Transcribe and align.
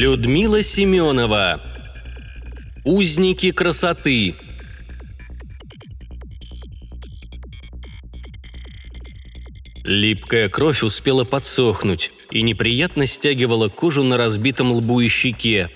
Людмила 0.00 0.62
Семенова. 0.62 1.60
Узники 2.84 3.50
красоты. 3.50 4.36
Липкая 9.82 10.48
кровь 10.50 10.84
успела 10.84 11.24
подсохнуть 11.24 12.12
и 12.30 12.42
неприятно 12.42 13.08
стягивала 13.08 13.68
кожу 13.68 14.04
на 14.04 14.16
разбитом 14.16 14.70
лбу 14.70 15.00
и 15.00 15.08
щеке. 15.08 15.68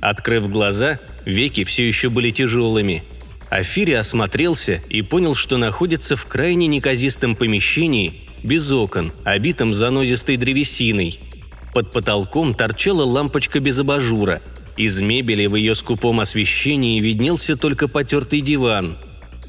Открыв 0.00 0.48
глаза, 0.48 0.98
веки 1.26 1.64
все 1.64 1.86
еще 1.86 2.08
были 2.08 2.30
тяжелыми. 2.30 3.04
Афири 3.50 3.92
осмотрелся 3.92 4.80
и 4.88 5.02
понял, 5.02 5.34
что 5.34 5.58
находится 5.58 6.16
в 6.16 6.24
крайне 6.24 6.66
неказистом 6.66 7.36
помещении, 7.36 8.22
без 8.42 8.72
окон, 8.72 9.12
обитом 9.24 9.74
занозистой 9.74 10.38
древесиной– 10.38 11.20
под 11.72 11.92
потолком 11.92 12.54
торчала 12.54 13.04
лампочка 13.04 13.60
без 13.60 13.78
абажура. 13.78 14.40
Из 14.76 15.00
мебели 15.00 15.46
в 15.46 15.56
ее 15.56 15.74
скупом 15.74 16.20
освещении 16.20 17.00
виднелся 17.00 17.56
только 17.56 17.88
потертый 17.88 18.40
диван. 18.40 18.96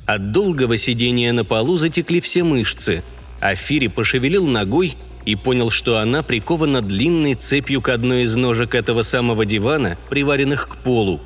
От 0.06 0.32
долгого 0.32 0.78
сидения 0.78 1.32
на 1.32 1.46
полу 1.46 1.78
затекли 1.78 2.20
все 2.22 2.44
мышцы. 2.44 3.04
Афири 3.40 3.88
пошевелил 3.88 4.46
ногой 4.46 4.96
и 5.26 5.36
понял, 5.36 5.70
что 5.70 6.00
она 6.00 6.24
прикована 6.24 6.82
длинной 6.82 7.36
цепью 7.36 7.82
к 7.82 7.90
одной 7.90 8.24
из 8.24 8.36
ножек 8.36 8.76
этого 8.76 9.04
самого 9.04 9.46
дивана, 9.46 9.98
приваренных 10.10 10.68
к 10.68 10.78
полу. 10.78 11.22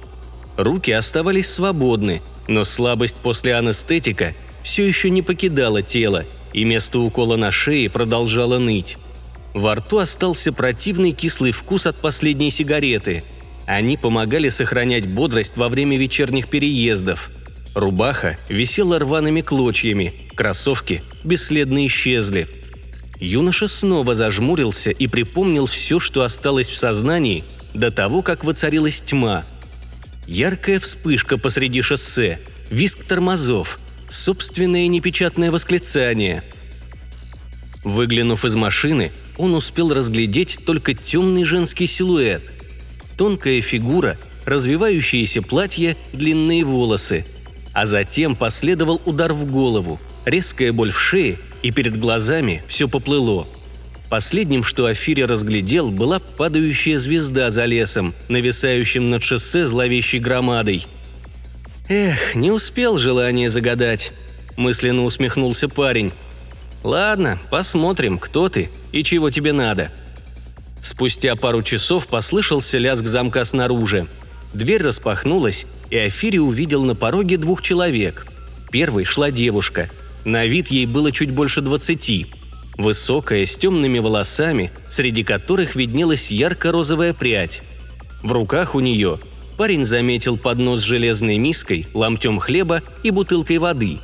Руки 0.58 0.92
оставались 0.92 1.50
свободны, 1.50 2.22
но 2.48 2.64
слабость 2.64 3.18
после 3.18 3.56
анестетика 3.56 4.34
все 4.64 4.86
еще 4.86 5.10
не 5.10 5.22
покидала 5.22 5.82
тело, 5.82 6.26
и 6.54 6.64
место 6.64 7.00
укола 7.00 7.36
на 7.36 7.52
шее 7.52 7.90
продолжало 7.90 8.60
ныть. 8.60 8.98
Во 9.56 9.74
рту 9.74 10.00
остался 10.00 10.52
противный 10.52 11.14
кислый 11.14 11.54
вкус 11.54 11.88
от 11.88 11.96
последней 11.96 12.52
сигареты. 12.52 13.24
Они 13.66 13.96
помогали 13.96 14.50
сохранять 14.50 15.08
бодрость 15.08 15.56
во 15.56 15.70
время 15.70 15.98
вечерних 15.98 16.50
переездов. 16.50 17.32
Рубаха 17.74 18.38
висела 18.50 19.00
рваными 19.00 19.40
клочьями, 19.40 20.14
кроссовки 20.36 21.02
бесследно 21.24 21.86
исчезли. 21.88 22.50
Юноша 23.22 23.70
снова 23.70 24.14
зажмурился 24.14 24.92
и 24.92 25.08
припомнил 25.08 25.68
все, 25.68 26.02
что 26.02 26.24
осталось 26.24 26.68
в 26.68 26.76
сознании 26.76 27.46
до 27.74 27.92
того, 27.92 28.24
как 28.24 28.44
воцарилась 28.44 29.02
тьма. 29.02 29.46
Яркая 30.28 30.82
вспышка 30.82 31.38
посреди 31.38 31.82
шоссе, 31.82 32.40
виск 32.70 33.06
тормозов, 33.06 33.80
собственное 34.10 34.88
непечатное 34.88 35.50
восклицание. 35.50 36.44
Выглянув 37.86 38.44
из 38.44 38.56
машины, 38.56 39.14
он 39.38 39.54
успел 39.54 39.94
разглядеть 39.94 40.60
только 40.66 40.94
темный 40.94 41.44
женский 41.44 41.88
силуэт. 41.88 42.52
Тонкая 43.18 43.62
фигура, 43.62 44.18
развивающееся 44.46 45.42
платье, 45.42 45.98
длинные 46.14 46.64
волосы. 46.64 47.26
А 47.74 47.86
затем 47.86 48.36
последовал 48.36 49.02
удар 49.06 49.34
в 49.34 49.46
голову, 49.46 50.00
резкая 50.26 50.72
боль 50.72 50.92
в 50.92 51.00
шее, 51.00 51.38
и 51.62 51.72
перед 51.72 52.00
глазами 52.00 52.64
все 52.68 52.88
поплыло. 52.88 53.48
Последним, 54.10 54.64
что 54.64 54.86
Афире 54.86 55.26
разглядел, 55.26 55.90
была 55.90 56.20
падающая 56.20 57.00
звезда 57.00 57.50
за 57.50 57.66
лесом, 57.66 58.14
нависающим 58.28 59.10
над 59.10 59.24
шоссе 59.24 59.66
зловещей 59.66 60.20
громадой. 60.20 60.86
«Эх, 61.90 62.36
не 62.36 62.52
успел 62.52 62.98
желание 62.98 63.50
загадать»,– 63.50 64.12
мысленно 64.58 65.04
усмехнулся 65.04 65.68
парень. 65.68 66.12
«Ладно, 66.86 67.40
посмотрим, 67.50 68.20
кто 68.20 68.48
ты 68.48 68.70
и 68.92 69.04
чего 69.04 69.32
тебе 69.32 69.54
надо». 69.54 69.92
Спустя 70.84 71.36
пару 71.36 71.64
часов 71.64 72.06
послышался 72.06 72.78
лязг 72.78 73.06
замка 73.06 73.44
снаружи. 73.44 74.06
Дверь 74.54 74.84
распахнулась, 74.84 75.66
и 75.90 75.98
Афири 75.98 76.38
увидел 76.38 76.84
на 76.84 76.94
пороге 76.94 77.38
двух 77.38 77.64
человек. 77.64 78.28
Первой 78.70 79.04
шла 79.04 79.32
девушка. 79.32 79.90
На 80.26 80.46
вид 80.46 80.68
ей 80.68 80.86
было 80.86 81.12
чуть 81.12 81.32
больше 81.32 81.62
двадцати. 81.62 82.28
Высокая, 82.78 83.48
с 83.48 83.58
темными 83.58 83.98
волосами, 83.98 84.72
среди 84.88 85.24
которых 85.24 85.76
виднелась 85.76 86.30
ярко-розовая 86.30 87.16
прядь. 87.16 87.64
В 88.22 88.32
руках 88.32 88.76
у 88.76 88.80
нее 88.80 89.20
парень 89.58 89.86
заметил 89.86 90.38
поднос 90.38 90.82
с 90.82 90.84
железной 90.84 91.40
миской, 91.40 91.88
ломтем 91.96 92.38
хлеба 92.38 92.84
и 93.02 93.10
бутылкой 93.10 93.58
воды. 93.58 93.98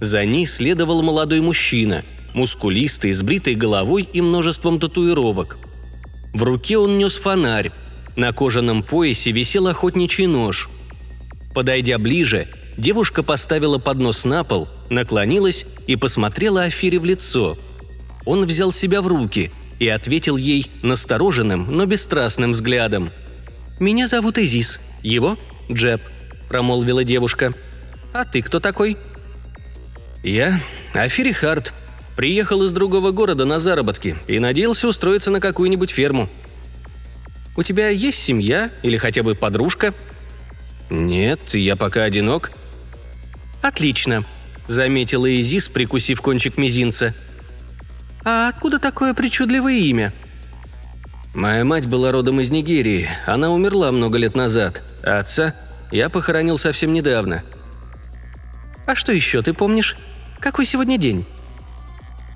За 0.00 0.24
ней 0.24 0.46
следовал 0.46 1.02
молодой 1.02 1.42
мужчина– 1.42 2.02
мускулистый, 2.34 3.12
с 3.12 3.22
бритой 3.22 3.54
головой 3.54 4.08
и 4.12 4.20
множеством 4.20 4.78
татуировок. 4.78 5.58
В 6.32 6.42
руке 6.42 6.78
он 6.78 6.98
нес 6.98 7.16
фонарь. 7.16 7.70
На 8.16 8.32
кожаном 8.32 8.82
поясе 8.82 9.32
висел 9.32 9.68
охотничий 9.68 10.26
нож. 10.26 10.68
Подойдя 11.54 11.98
ближе, 11.98 12.48
девушка 12.76 13.22
поставила 13.22 13.78
поднос 13.78 14.24
на 14.24 14.44
пол, 14.44 14.68
наклонилась 14.90 15.66
и 15.86 15.96
посмотрела 15.96 16.62
Афире 16.62 16.98
в 16.98 17.04
лицо. 17.04 17.56
Он 18.24 18.44
взял 18.44 18.72
себя 18.72 19.02
в 19.02 19.08
руки 19.08 19.50
и 19.78 19.88
ответил 19.88 20.36
ей 20.36 20.70
настороженным, 20.82 21.66
но 21.70 21.86
бесстрастным 21.86 22.52
взглядом. 22.52 23.10
«Меня 23.80 24.06
зовут 24.06 24.38
Изис. 24.38 24.80
Его– 25.02 25.38
Джеб»,– 25.70 26.00
промолвила 26.48 27.02
девушка. 27.02 27.54
«А 28.12 28.24
ты 28.24 28.42
кто 28.42 28.60
такой?» 28.60 28.96
«Я– 30.22 30.60
Афири 30.94 31.32
Харт», 31.32 31.74
Приехал 32.16 32.62
из 32.62 32.72
другого 32.72 33.10
города 33.10 33.44
на 33.44 33.58
заработки 33.58 34.16
и 34.26 34.38
надеялся 34.38 34.86
устроиться 34.88 35.30
на 35.30 35.40
какую-нибудь 35.40 35.90
ферму. 35.90 36.28
У 37.56 37.62
тебя 37.62 37.88
есть 37.88 38.18
семья 38.18 38.70
или 38.82 38.96
хотя 38.96 39.22
бы 39.22 39.34
подружка?» 39.34 39.92
«Нет, 40.90 41.54
я 41.54 41.76
пока 41.76 42.04
одинок». 42.04 42.52
«Отлично»,— 43.62 44.24
заметила 44.66 45.26
Изис, 45.40 45.68
прикусив 45.68 46.20
кончик 46.20 46.58
мизинца. 46.58 47.14
«А 48.24 48.48
откуда 48.48 48.78
такое 48.78 49.14
причудливое 49.14 49.74
имя?» 49.74 50.12
«Моя 51.34 51.64
мать 51.64 51.86
была 51.86 52.12
родом 52.12 52.40
из 52.40 52.50
Нигерии. 52.50 53.08
Она 53.26 53.50
умерла 53.50 53.90
много 53.90 54.18
лет 54.18 54.36
назад. 54.36 54.82
Отца 55.02 55.54
я 55.90 56.10
похоронил 56.10 56.58
совсем 56.58 56.92
недавно». 56.92 57.42
«А 58.86 58.94
что 58.94 59.12
еще 59.12 59.40
ты 59.42 59.54
помнишь? 59.54 59.96
Какой 60.40 60.66
сегодня 60.66 60.98
день?» 60.98 61.24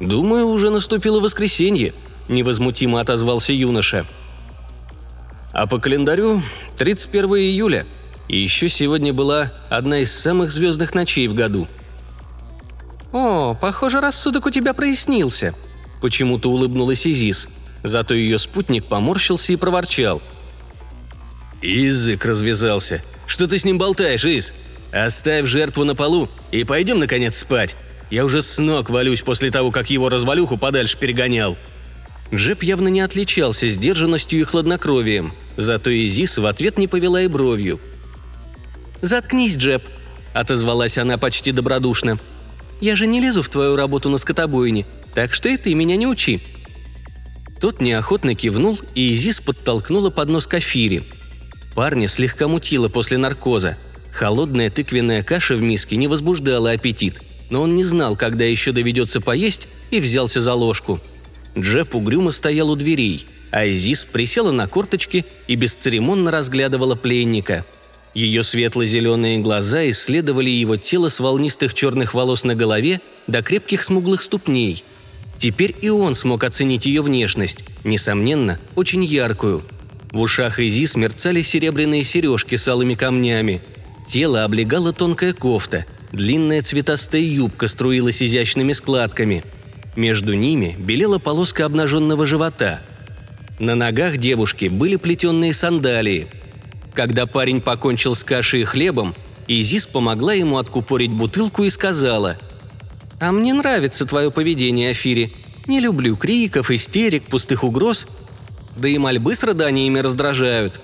«Думаю, 0.01 0.47
уже 0.49 0.71
наступило 0.71 1.21
воскресенье»,– 1.21 1.95
невозмутимо 2.29 3.01
отозвался 3.01 3.53
юноша. 3.53 4.07
«А 5.53 5.67
по 5.67 5.79
календарю 5.79 6.43
31 6.77 7.31
июля, 7.37 7.87
и 8.29 8.39
еще 8.39 8.69
сегодня 8.69 9.15
была 9.15 9.53
одна 9.71 10.01
из 10.01 10.13
самых 10.13 10.51
звездных 10.51 10.95
ночей 10.95 11.29
в 11.29 11.35
году». 11.35 11.67
«О, 13.13 13.55
похоже, 13.55 14.01
рассудок 14.01 14.47
у 14.47 14.51
тебя 14.51 14.75
прояснился»,– 14.75 15.55
почему-то 16.03 16.51
улыбнулась 16.51 17.07
Изис. 17.07 17.49
Зато 17.83 18.15
ее 18.15 18.39
спутник 18.39 18.87
поморщился 18.87 19.53
и 19.53 19.57
проворчал. 19.57 20.21
«Язык 21.63 22.25
развязался. 22.27 23.03
Что 23.27 23.47
ты 23.47 23.59
с 23.59 23.65
ним 23.65 23.79
болтаешь, 23.79 24.25
Из? 24.25 24.55
Оставь 24.93 25.47
жертву 25.47 25.85
на 25.85 25.95
полу 25.95 26.29
и 26.53 26.65
пойдем, 26.65 26.99
наконец, 26.99 27.39
спать. 27.39 27.77
Я 28.11 28.25
уже 28.25 28.41
с 28.43 28.59
ног 28.59 28.89
валюсь 28.89 29.23
после 29.23 29.51
того, 29.51 29.71
как 29.71 29.91
его 29.91 30.09
развалюху 30.09 30.59
подальше 30.59 30.97
перегонял». 30.99 31.57
Джеб 32.35 32.63
явно 32.63 32.89
не 32.89 33.01
отличался 33.01 33.69
сдержанностью 33.69 34.41
и 34.41 34.45
хладнокровием, 34.45 35.33
зато 35.57 35.91
Изис 35.91 36.39
в 36.39 36.47
ответ 36.47 36.77
не 36.77 36.89
повела 36.89 37.23
и 37.23 37.29
бровью. 37.29 37.81
«Заткнись, 39.01 39.57
Джеб»,— 39.57 39.83
отозвалась 40.35 40.99
она 40.99 41.19
почти 41.19 41.53
добродушно. 41.53 42.19
«Я 42.81 42.97
же 42.97 43.07
не 43.07 43.21
лезу 43.21 43.43
в 43.43 43.49
твою 43.49 43.77
работу 43.77 44.11
на 44.11 44.19
скотобойне, 44.19 44.87
так 45.15 45.33
что 45.35 45.49
и 45.49 45.57
ты 45.57 45.75
меня 45.75 45.97
не 45.97 46.07
учи». 46.07 46.41
Тот 47.61 47.81
неохотно 47.81 48.35
кивнул, 48.35 48.79
и 48.95 49.15
Изис 49.15 49.41
подтолкнула 49.41 50.11
под 50.11 50.29
нос 50.29 50.47
кафири. 50.47 51.05
Парня 51.75 52.09
слегка 52.09 52.49
мутило 52.49 52.89
после 52.89 53.19
наркоза. 53.19 53.79
Холодная 54.13 54.69
тыквенная 54.69 55.23
каша 55.23 55.55
в 55.55 55.63
миске 55.63 55.97
не 55.97 56.09
возбуждала 56.09 56.73
аппетит— 56.73 57.21
но 57.51 57.63
он 57.63 57.75
не 57.75 57.85
знал, 57.85 58.17
когда 58.17 58.45
еще 58.45 58.73
доведется 58.73 59.21
поесть, 59.21 59.69
и 59.91 60.01
взялся 60.01 60.41
за 60.41 60.55
ложку. 60.55 61.01
Джеб 61.57 61.95
угрюмо 61.95 62.31
стоял 62.31 62.71
у 62.71 62.77
дверей, 62.77 63.27
а 63.51 63.67
Изис 63.67 64.05
присела 64.05 64.51
на 64.51 64.67
корточки 64.67 65.25
и 65.47 65.55
бесцеремонно 65.55 66.31
разглядывала 66.31 66.97
пленника. 66.97 67.65
Ее 68.15 68.43
светло-зеленые 68.43 69.39
глаза 69.39 69.89
исследовали 69.91 70.51
его 70.51 70.77
тело 70.77 71.09
с 71.09 71.21
волнистых 71.21 71.75
черных 71.75 72.15
волос 72.15 72.45
на 72.45 72.55
голове 72.55 73.01
до 73.27 73.43
крепких 73.43 73.85
смуглых 73.85 74.23
ступней. 74.23 74.85
Теперь 75.39 75.75
и 75.83 75.91
он 75.91 76.15
смог 76.15 76.45
оценить 76.45 76.87
ее 76.87 77.03
внешность, 77.03 77.65
несомненно, 77.85 78.59
очень 78.75 79.05
яркую. 79.05 79.63
В 80.13 80.21
ушах 80.21 80.61
Изис 80.61 80.97
мерцали 80.97 81.43
серебряные 81.43 82.05
сережки 82.05 82.57
с 82.57 82.67
алыми 82.69 82.95
камнями. 82.95 83.63
Тело 84.09 84.45
облегала 84.45 84.93
тонкая 84.93 85.33
кофта– 85.33 85.85
Длинная 86.13 86.63
цветастая 86.63 87.23
юбка 87.23 87.69
струилась 87.69 88.23
изящными 88.23 88.73
складками. 88.73 89.45
Между 89.97 90.35
ними 90.35 90.77
белела 90.79 91.19
полоска 91.19 91.65
обнаженного 91.65 92.27
живота. 92.27 92.81
На 93.59 93.75
ногах 93.75 94.19
девушки 94.19 94.67
были 94.67 94.97
плетенные 94.97 95.53
сандалии. 95.53 96.29
Когда 96.95 97.27
парень 97.27 97.61
покончил 97.61 98.15
с 98.15 98.25
кашей 98.25 98.63
и 98.63 98.65
хлебом, 98.65 99.15
Изис 99.49 99.87
помогла 99.87 100.33
ему 100.33 100.59
откупорить 100.59 101.11
бутылку 101.11 101.65
и 101.65 101.71
сказала 101.71 102.39
«А 103.21 103.33
мне 103.33 103.55
нравится 103.55 104.05
твое 104.05 104.31
поведение, 104.31 104.91
Афири. 104.91 105.35
Не 105.67 105.81
люблю 105.81 106.17
криков, 106.17 106.71
истерик, 106.71 107.25
пустых 107.25 107.65
угроз. 107.65 108.07
Да 108.77 108.89
и 108.89 108.99
мольбы 108.99 109.35
с 109.35 109.43
рыданиями 109.43 109.99
раздражают. 110.01 110.81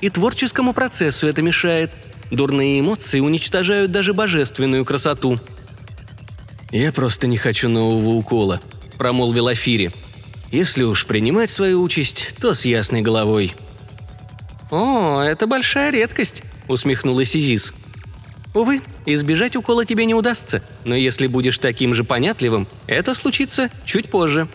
И 0.00 0.10
творческому 0.10 0.74
процессу 0.74 1.26
это 1.26 1.40
мешает. 1.40 1.90
Дурные 2.30 2.80
эмоции 2.80 3.20
уничтожают 3.20 3.90
даже 3.92 4.14
божественную 4.14 4.84
красоту». 4.84 5.38
«Я 6.70 6.92
просто 6.92 7.26
не 7.26 7.36
хочу 7.36 7.68
нового 7.68 8.10
укола»,– 8.10 8.60
промолвил 8.98 9.48
Афири. 9.48 9.92
«Если 10.50 10.82
уж 10.82 11.06
принимать 11.06 11.50
свою 11.50 11.82
участь, 11.82 12.34
то 12.40 12.54
с 12.54 12.64
ясной 12.64 13.02
головой». 13.02 13.54
«О, 14.70 15.20
это 15.20 15.46
большая 15.46 15.92
редкость»,– 15.92 16.42
усмехнулась 16.68 17.36
Изис. 17.36 17.74
«Увы, 18.54 18.80
избежать 19.06 19.56
укола 19.56 19.84
тебе 19.84 20.04
не 20.04 20.14
удастся, 20.14 20.62
но 20.84 20.96
если 20.96 21.26
будешь 21.26 21.58
таким 21.58 21.94
же 21.94 22.02
понятливым, 22.02 22.66
это 22.86 23.14
случится 23.14 23.70
чуть 23.84 24.10
позже». 24.10 24.48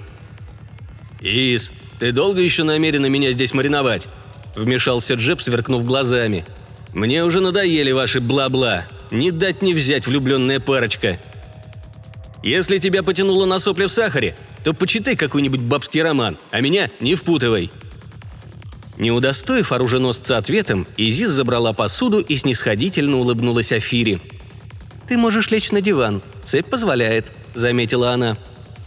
«Ис, 1.21 1.71
ты 1.99 2.11
долго 2.11 2.41
еще 2.41 2.63
намерена 2.63 3.05
меня 3.05 3.31
здесь 3.31 3.53
мариновать?»– 3.53 4.07
вмешался 4.55 5.15
Джеб, 5.15 5.41
сверкнув 5.41 5.85
глазами. 5.85 6.45
«Мне 6.93 7.23
уже 7.23 7.39
надоели 7.39 7.91
ваши 7.91 8.19
бла-бла. 8.19 8.87
Не 9.11 9.31
дать 9.31 9.61
не 9.61 9.73
взять 9.73 10.07
влюбленная 10.07 10.59
парочка. 10.59 11.19
Если 12.43 12.77
тебя 12.77 13.03
потянуло 13.03 13.45
на 13.45 13.59
сопли 13.59 13.85
в 13.85 13.91
сахаре, 13.91 14.35
то 14.63 14.73
почитай 14.73 15.15
какой-нибудь 15.15 15.61
бабский 15.61 16.01
роман, 16.01 16.37
а 16.51 16.61
меня 16.61 16.89
не 16.99 17.15
впутывай». 17.15 17.71
Не 18.97 19.11
удостоив 19.11 19.71
оруженосца 19.71 20.37
ответом, 20.37 20.85
Изис 20.97 21.29
забрала 21.29 21.71
посуду 21.71 22.19
и 22.19 22.35
снисходительно 22.35 23.17
улыбнулась 23.17 23.71
Афире. 23.71 24.19
«Ты 25.07 25.17
можешь 25.17 25.51
лечь 25.51 25.71
на 25.71 25.81
диван, 25.81 26.21
цепь 26.43 26.65
позволяет»,— 26.65 27.31
заметила 27.53 28.11
она. 28.11 28.37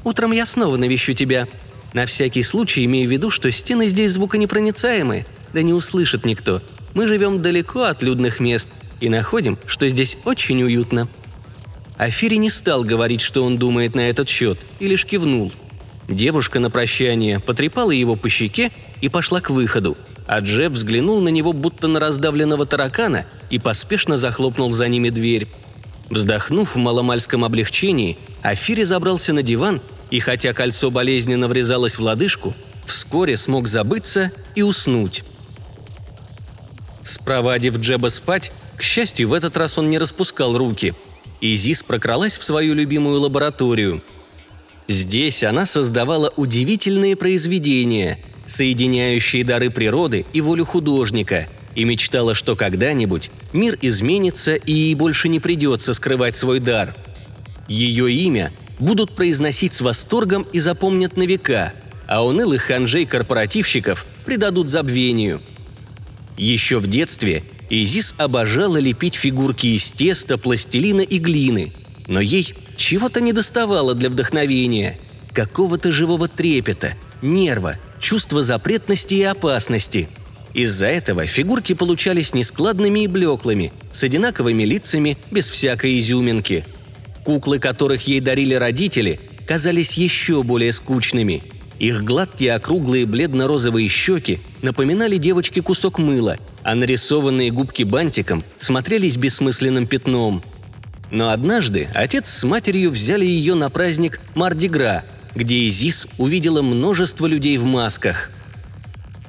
«Утром 0.04 0.32
я 0.32 0.44
снова 0.44 0.76
навещу 0.76 1.14
тебя. 1.14 1.48
На 1.94 2.04
всякий 2.04 2.42
случай 2.42 2.84
имею 2.84 3.08
в 3.08 3.12
виду, 3.12 3.30
что 3.30 3.50
стены 3.50 3.88
здесь 3.88 4.12
звуконепроницаемые, 4.12 5.26
да 5.54 5.62
не 5.62 5.72
услышит 5.72 6.26
никто. 6.26 6.60
Мы 6.94 7.06
живем 7.06 7.40
далеко 7.40 7.84
от 7.84 8.02
людных 8.02 8.40
мест 8.40 8.68
и 9.00 9.08
находим, 9.08 9.58
что 9.66 9.88
здесь 9.88 10.18
очень 10.24 10.62
уютно». 10.62 11.08
Афири 11.96 12.36
не 12.36 12.50
стал 12.50 12.82
говорить, 12.84 13.20
что 13.20 13.44
он 13.44 13.58
думает 13.58 13.94
на 13.94 14.08
этот 14.08 14.28
счет, 14.28 14.58
и 14.80 14.88
лишь 14.88 15.04
кивнул. 15.04 15.52
Девушка 16.08 16.58
на 16.58 16.70
прощание 16.70 17.38
потрепала 17.38 17.92
его 17.92 18.16
по 18.16 18.28
щеке 18.28 18.72
и 19.00 19.08
пошла 19.08 19.40
к 19.40 19.50
выходу, 19.50 19.96
а 20.26 20.40
Джеб 20.40 20.72
взглянул 20.72 21.20
на 21.20 21.28
него 21.28 21.52
будто 21.52 21.88
на 21.88 22.00
раздавленного 22.00 22.66
таракана 22.66 23.24
и 23.50 23.58
поспешно 23.58 24.18
захлопнул 24.18 24.72
за 24.72 24.88
ними 24.88 25.10
дверь. 25.10 25.46
Вздохнув 26.10 26.74
в 26.74 26.78
маломальском 26.78 27.44
облегчении, 27.44 28.18
Афири 28.42 28.82
забрался 28.82 29.32
на 29.32 29.42
диван 29.42 29.80
и, 30.10 30.18
хотя 30.18 30.52
кольцо 30.52 30.90
болезненно 30.90 31.48
врезалось 31.48 31.98
в 31.98 32.02
лодыжку, 32.02 32.54
вскоре 32.84 33.36
смог 33.36 33.68
забыться 33.68 34.32
и 34.54 34.62
уснуть. 34.62 35.24
Спровадив 37.02 37.78
Джеба 37.78 38.08
спать, 38.08 38.52
к 38.76 38.82
счастью, 38.82 39.28
в 39.28 39.34
этот 39.34 39.56
раз 39.56 39.78
он 39.78 39.90
не 39.90 39.98
распускал 39.98 40.56
руки– 40.56 40.94
Изис 41.42 41.82
прокралась 41.82 42.38
в 42.38 42.44
свою 42.44 42.72
любимую 42.72 43.20
лабораторию. 43.20 44.00
Здесь 44.86 45.42
она 45.42 45.66
создавала 45.66 46.32
удивительные 46.36 47.16
произведения, 47.16 48.20
соединяющие 48.46 49.42
дары 49.44 49.68
природы 49.70 50.24
и 50.32 50.40
волю 50.40 50.64
художника, 50.64 51.48
и 51.74 51.84
мечтала, 51.84 52.36
что 52.36 52.54
когда-нибудь 52.54 53.30
мир 53.52 53.76
изменится 53.82 54.54
и 54.54 54.72
ей 54.72 54.94
больше 54.94 55.28
не 55.28 55.40
придется 55.40 55.94
скрывать 55.94 56.36
свой 56.36 56.60
дар. 56.60 56.94
Ее 57.66 58.12
имя 58.12 58.52
будут 58.78 59.16
произносить 59.16 59.74
с 59.74 59.80
восторгом 59.80 60.46
и 60.52 60.60
запомнят 60.60 61.16
на 61.16 61.24
века, 61.24 61.72
а 62.06 62.24
унылых 62.24 62.62
ханжей-корпоративщиков 62.62 64.06
предадут 64.24 64.68
забвению. 64.68 65.40
Еще 66.36 66.78
в 66.78 66.86
детстве 66.86 67.42
Изис 67.70 68.14
обожала 68.18 68.78
лепить 68.78 69.14
фигурки 69.14 69.66
из 69.68 69.90
теста, 69.90 70.38
пластилина 70.38 71.02
и 71.02 71.18
глины, 71.18 71.72
но 72.06 72.20
ей 72.20 72.54
чего-то 72.76 73.20
недоставало 73.20 73.94
для 73.94 74.10
вдохновения, 74.10 74.98
какого-то 75.32 75.92
живого 75.92 76.28
трепета, 76.28 76.94
нерва, 77.22 77.76
чувства 78.00 78.42
запретности 78.42 79.14
и 79.14 79.22
опасности. 79.22 80.08
Из-за 80.54 80.86
этого 80.86 81.26
фигурки 81.26 81.72
получались 81.72 82.34
нескладными 82.34 83.04
и 83.04 83.06
блеклыми, 83.06 83.72
с 83.90 84.04
одинаковыми 84.04 84.64
лицами, 84.64 85.16
без 85.30 85.48
всякой 85.48 85.98
изюминки. 85.98 86.64
Куклы, 87.24 87.58
которых 87.58 88.06
ей 88.06 88.20
дарили 88.20 88.54
родители, 88.54 89.18
казались 89.46 89.94
еще 89.94 90.42
более 90.42 90.72
скучными. 90.72 91.42
Их 91.82 92.02
гладкие 92.02 92.54
округлые 92.54 93.04
бледно-розовые 93.04 93.88
щеки 93.88 94.40
напоминали 94.62 95.18
девочке 95.18 95.60
кусок 95.60 95.98
мыла– 95.98 96.38
а 96.62 96.74
нарисованные 96.74 97.50
губки 97.50 97.82
бантиком 97.82 98.44
смотрелись 98.58 99.16
бессмысленным 99.16 99.86
пятном. 99.86 100.42
Но 101.10 101.30
однажды 101.30 101.88
отец 101.94 102.28
с 102.30 102.44
матерью 102.44 102.90
взяли 102.90 103.24
ее 103.24 103.54
на 103.54 103.68
праздник 103.68 104.20
Мардигра, 104.34 105.04
где 105.34 105.66
Изис 105.66 106.06
увидела 106.18 106.62
множество 106.62 107.26
людей 107.26 107.58
в 107.58 107.64
масках. 107.64 108.30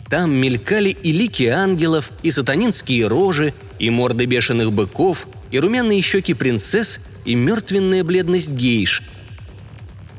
Там 0.10 0.32
мелькали 0.32 0.90
и 0.90 1.12
лики 1.12 1.46
ангелов, 1.46 2.12
и 2.22 2.30
сатанинские 2.30 3.08
рожи, 3.08 3.54
и 3.80 3.90
морды 3.90 4.26
бешеных 4.26 4.72
быков, 4.72 5.28
и 5.50 5.60
румяные 5.60 6.02
щеки 6.02 6.34
принцесс, 6.34 7.02
и 7.26 7.36
мертвенная 7.36 8.04
бледность 8.04 8.52
гейш. 8.52 9.02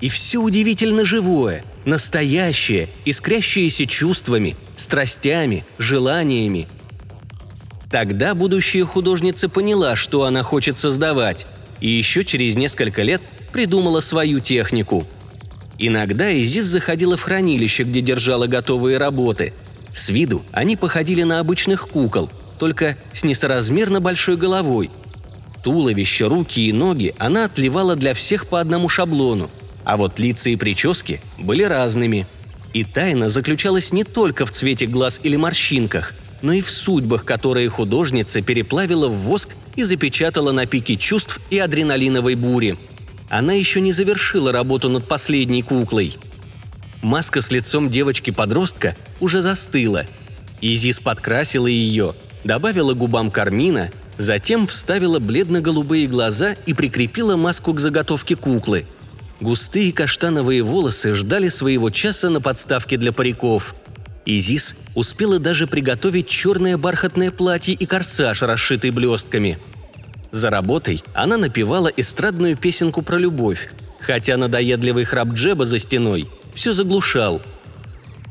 И 0.00 0.08
все 0.08 0.38
удивительно 0.38 1.04
живое, 1.04 1.64
настоящее, 1.86 2.88
искрящееся 3.04 3.86
чувствами, 3.86 4.56
страстями, 4.76 5.64
желаниями– 5.78 6.68
Тогда 7.94 8.34
будущая 8.34 8.84
художница 8.84 9.48
поняла, 9.48 9.94
что 9.94 10.24
она 10.24 10.42
хочет 10.42 10.76
создавать, 10.76 11.46
и 11.80 11.88
еще 11.88 12.24
через 12.24 12.56
несколько 12.56 13.02
лет 13.02 13.22
придумала 13.52 14.00
свою 14.00 14.40
технику. 14.40 15.06
Иногда 15.78 16.28
Изис 16.36 16.64
заходила 16.64 17.16
в 17.16 17.22
хранилище, 17.22 17.84
где 17.84 18.00
держала 18.00 18.48
готовые 18.48 18.98
работы. 18.98 19.52
С 19.92 20.08
виду 20.08 20.42
они 20.50 20.74
походили 20.74 21.22
на 21.22 21.38
обычных 21.38 21.86
кукол, 21.86 22.28
только 22.58 22.96
с 23.12 23.22
несоразмерно 23.22 24.00
большой 24.00 24.36
головой. 24.36 24.90
Туловище, 25.62 26.26
руки 26.26 26.68
и 26.68 26.72
ноги 26.72 27.14
она 27.16 27.44
отливала 27.44 27.94
для 27.94 28.12
всех 28.14 28.48
по 28.48 28.60
одному 28.60 28.88
шаблону, 28.88 29.50
а 29.84 29.96
вот 29.96 30.18
лица 30.18 30.50
и 30.50 30.56
прически 30.56 31.20
были 31.38 31.62
разными. 31.62 32.26
И 32.72 32.84
тайна 32.84 33.28
заключалась 33.28 33.92
не 33.92 34.04
только 34.04 34.46
в 34.46 34.50
цвете 34.50 34.86
глаз 34.86 35.20
или 35.22 35.36
морщинках– 35.36 36.14
но 36.44 36.52
и 36.52 36.60
в 36.60 36.70
судьбах, 36.70 37.24
которые 37.24 37.70
художница 37.70 38.42
переплавила 38.42 39.08
в 39.08 39.14
воск 39.14 39.48
и 39.76 39.82
запечатала 39.82 40.52
на 40.52 40.66
пике 40.66 40.96
чувств 40.96 41.40
и 41.48 41.58
адреналиновой 41.58 42.34
бури. 42.34 42.78
Она 43.30 43.54
еще 43.54 43.80
не 43.80 43.92
завершила 43.92 44.52
работу 44.52 44.90
над 44.90 45.08
последней 45.08 45.62
куклой. 45.62 46.14
Маска 47.00 47.40
с 47.40 47.50
лицом 47.50 47.88
девочки-подростка 47.88 48.94
уже 49.20 49.40
застыла. 49.40 50.04
Изис 50.60 51.00
подкрасила 51.00 51.66
ее, 51.66 52.14
добавила 52.44 52.92
губам 52.92 53.30
кармина, 53.30 53.90
затем 54.18 54.66
вставила 54.66 55.20
бледно-голубые 55.20 56.06
глаза 56.06 56.56
и 56.66 56.74
прикрепила 56.74 57.36
маску 57.36 57.72
к 57.72 57.80
заготовке 57.80 58.36
куклы. 58.36 58.84
Густые 59.44 59.92
каштановые 59.92 60.62
волосы 60.62 61.12
ждали 61.12 61.48
своего 61.48 61.90
часа 61.90 62.30
на 62.30 62.40
подставке 62.40 62.96
для 62.96 63.12
париков– 63.12 63.74
Изис 64.26 64.74
успела 64.94 65.38
даже 65.38 65.66
приготовить 65.66 66.28
черное 66.28 66.78
бархатное 66.78 67.30
платье 67.30 67.74
и 67.74 67.84
корсаж, 67.84 68.40
расшитый 68.40 68.90
блестками. 68.90 69.58
За 70.30 70.48
работой 70.48 71.02
она 71.12 71.36
напевала 71.36 71.88
эстрадную 71.88 72.56
песенку 72.56 73.02
про 73.02 73.18
любовь, 73.18 73.70
хотя 74.00 74.38
надоедливый 74.38 75.04
храп 75.04 75.34
Джеба 75.34 75.66
за 75.66 75.78
стеной 75.78 76.26
все 76.54 76.72
заглушал. 76.72 77.42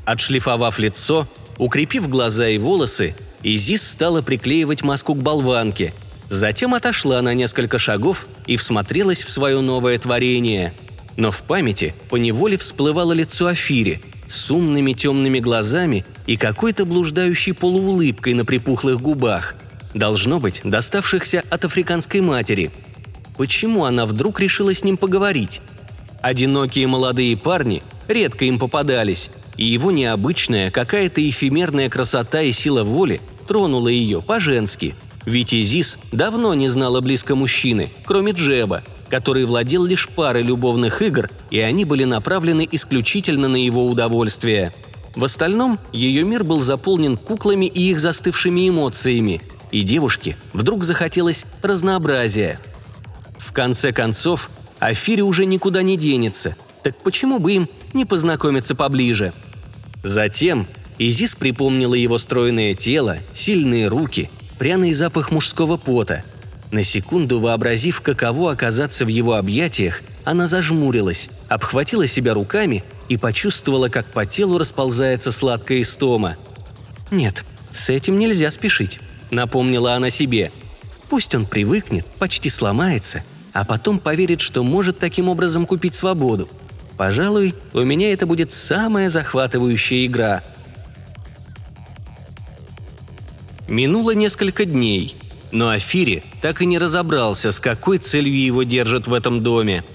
Отшлифовав 0.05 0.79
лицо, 0.79 1.27
укрепив 1.59 2.09
глаза 2.09 2.47
и 2.47 2.57
волосы, 2.57 3.15
Изис 3.43 3.87
стала 3.87 4.23
приклеивать 4.23 4.81
маску 4.81 5.13
к 5.13 5.21
болванке. 5.21 5.93
Затем 6.29 6.73
отошла 6.73 7.21
на 7.21 7.35
несколько 7.35 7.77
шагов 7.77 8.25
и 8.47 8.57
всмотрелась 8.57 9.23
в 9.23 9.29
свое 9.29 9.61
новое 9.61 9.99
творение. 9.99 10.73
Но 11.17 11.31
в 11.31 11.43
памяти 11.43 11.93
поневоле 12.09 12.57
всплывало 12.57 13.13
лицо 13.13 13.47
Афири– 13.47 14.01
с 14.27 14.51
умными 14.51 14.93
темными 14.93 15.39
глазами 15.39 16.05
и 16.25 16.37
какой-то 16.37 16.85
блуждающей 16.85 17.53
полуулыбкой 17.53 18.33
на 18.33 18.45
припухлых 18.45 19.01
губах. 19.01 19.55
Должно 19.93 20.39
быть, 20.39 20.61
доставшихся 20.63 21.43
от 21.49 21.65
африканской 21.65 22.21
матери. 22.21 22.71
Почему 23.37 23.85
она 23.85 24.05
вдруг 24.05 24.39
решила 24.39 24.73
с 24.73 24.83
ним 24.83 24.97
поговорить? 24.97 25.61
Одинокие 26.21 26.87
молодые 26.87 27.35
парни 27.37 27.83
редко 28.07 28.45
им 28.45 28.57
попадались, 28.57 29.29
и 29.57 29.65
его 29.65 29.91
необычная, 29.91 30.71
какая-то 30.71 31.27
эфемерная 31.27 31.89
красота 31.89 32.41
и 32.41 32.51
сила 32.51 32.83
воли 32.83 33.21
тронула 33.47 33.89
ее 33.89 34.21
по-женски. 34.21 34.95
Ведь 35.25 35.53
Изис 35.53 35.99
давно 36.11 36.53
не 36.53 36.69
знала 36.69 37.01
близко 37.01 37.35
мужчины, 37.35 37.89
кроме 38.05 38.31
Джеба, 38.31 38.83
который 39.09 39.45
владел 39.45 39.83
лишь 39.85 40.09
парой 40.09 40.43
любовных 40.43 41.01
игр, 41.01 41.29
и 41.49 41.59
они 41.59 41.85
были 41.85 42.03
направлены 42.03 42.67
исключительно 42.71 43.47
на 43.47 43.57
его 43.57 43.87
удовольствие. 43.87 44.73
В 45.15 45.23
остальном 45.23 45.79
ее 45.91 46.23
мир 46.23 46.43
был 46.43 46.61
заполнен 46.61 47.17
куклами 47.17 47.65
и 47.65 47.91
их 47.91 47.99
застывшими 47.99 48.69
эмоциями, 48.69 49.41
и 49.71 49.81
девушке 49.83 50.37
вдруг 50.53 50.83
захотелось 50.83 51.45
разнообразия. 51.61 52.59
В 53.37 53.53
конце 53.53 53.91
концов, 53.91 54.49
Афире 54.79 55.23
уже 55.23 55.45
никуда 55.45 55.81
не 55.81 55.97
денется, 55.97 56.55
так 56.83 56.97
почему 56.97 57.39
бы 57.39 57.53
им 57.53 57.69
не 57.93 58.05
познакомиться 58.05 58.75
поближе? 58.75 59.33
Затем 60.03 60.67
Изис 60.97 61.35
припомнила 61.35 61.95
его 61.95 62.17
стройное 62.17 62.73
тело, 62.73 63.17
сильные 63.33 63.87
руки, 63.87 64.29
пряный 64.59 64.93
запах 64.93 65.31
мужского 65.31 65.77
пота. 65.77 66.23
На 66.73 66.83
секунду 66.83 67.39
вообразив, 67.39 68.01
каково 68.01 68.51
оказаться 68.51 69.05
в 69.05 69.07
его 69.07 69.35
объятиях, 69.35 70.01
она 70.23 70.47
зажмурилась, 70.47 71.29
обхватила 71.47 72.07
себя 72.07 72.33
руками 72.33 72.83
и 73.09 73.15
почувствовала, 73.15 73.89
как 73.89 74.07
по 74.07 74.25
телу 74.25 74.57
расползается 74.57 75.31
сладкая 75.31 75.81
истома. 75.81 76.35
«Нет, 77.11 77.45
с 77.71 77.91
этим 77.91 78.17
нельзя 78.17 78.49
спешить»,— 78.49 78.99
напомнила 79.29 79.93
она 79.93 80.09
себе. 80.09 80.51
«Пусть 81.09 81.35
он 81.35 81.45
привыкнет, 81.45 82.07
почти 82.17 82.49
сломается, 82.49 83.23
а 83.53 83.65
потом 83.65 83.99
поверит, 83.99 84.41
что 84.41 84.63
может 84.63 84.97
таким 84.97 85.29
образом 85.29 85.67
купить 85.67 85.93
свободу. 85.93 86.49
Пожалуй, 86.97 87.53
у 87.73 87.81
меня 87.81 88.11
это 88.11 88.25
будет 88.25 88.51
самая 88.51 89.09
захватывающая 89.09 90.07
игра». 90.07 90.41
Минуло 93.67 94.15
несколько 94.15 94.65
дней, 94.65 95.15
но 95.53 95.69
Афири 95.69 96.23
так 96.41 96.61
и 96.61 96.65
не 96.65 96.79
разобрался, 96.79 97.51
с 97.51 97.59
какой 97.59 97.99
целью 97.99 98.43
его 98.43 98.63
держат 98.63 99.07
в 99.07 99.13
этом 99.13 99.43
доме. 99.43 99.85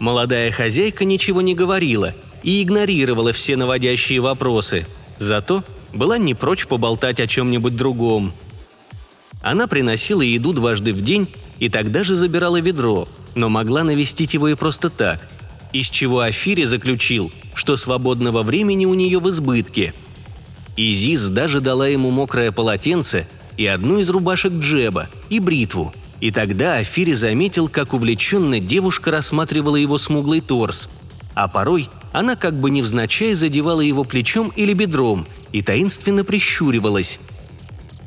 Молодая 0.00 0.50
хозяйка 0.50 1.04
ничего 1.04 1.42
не 1.42 1.54
говорила 1.54 2.14
и 2.42 2.62
игнорировала 2.62 3.32
все 3.32 3.56
наводящие 3.56 4.20
вопросы, 4.20 4.86
зато 5.18 5.62
была 5.92 6.16
не 6.16 6.34
прочь 6.34 6.66
поболтать 6.66 7.20
о 7.20 7.26
чем-нибудь 7.26 7.76
другом. 7.76 8.32
Она 9.42 9.66
приносила 9.66 10.22
еду 10.22 10.54
дважды 10.54 10.94
в 10.94 11.02
день 11.02 11.28
и 11.58 11.68
тогда 11.68 12.02
же 12.02 12.16
забирала 12.16 12.58
ведро, 12.58 13.06
но 13.34 13.50
могла 13.50 13.84
навестить 13.84 14.32
его 14.32 14.48
и 14.48 14.54
просто 14.54 14.88
так, 14.88 15.28
из 15.74 15.90
чего 15.90 16.20
Афири 16.20 16.64
заключил, 16.64 17.30
что 17.54 17.76
свободного 17.76 18.42
времени 18.42 18.86
у 18.86 18.94
нее 18.94 19.18
в 19.18 19.28
избытке. 19.28 19.92
Изис 20.78 21.28
даже 21.28 21.60
дала 21.60 21.86
ему 21.86 22.10
мокрое 22.10 22.52
полотенце 22.52 23.28
и 23.56 23.66
одну 23.66 23.98
из 23.98 24.10
рубашек 24.10 24.52
Джеба, 24.52 25.08
и 25.28 25.40
бритву. 25.40 25.94
И 26.20 26.30
тогда 26.30 26.76
Афири 26.76 27.12
заметил, 27.12 27.68
как 27.68 27.92
увлеченно 27.92 28.60
девушка 28.60 29.10
рассматривала 29.10 29.76
его 29.76 29.98
смуглый 29.98 30.40
торс. 30.40 30.88
А 31.34 31.48
порой 31.48 31.88
она 32.12 32.36
как 32.36 32.54
бы 32.58 32.70
невзначай 32.70 33.34
задевала 33.34 33.80
его 33.80 34.04
плечом 34.04 34.52
или 34.54 34.72
бедром 34.72 35.26
и 35.52 35.62
таинственно 35.62 36.24
прищуривалась. 36.24 37.20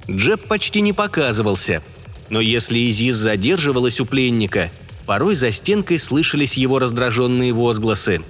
Джеб 0.09 0.47
почти 0.47 0.79
не 0.79 0.93
показывался, 0.93 1.83
но 2.29 2.39
если 2.39 2.79
Изис 2.89 3.15
задерживалась 3.15 3.99
у 3.99 4.05
пленника, 4.05 4.71
порой 5.05 5.35
за 5.35 5.51
стенкой 5.51 5.99
слышались 5.99 6.55
его 6.55 6.79
раздраженные 6.79 7.51
возгласы. 7.51 8.21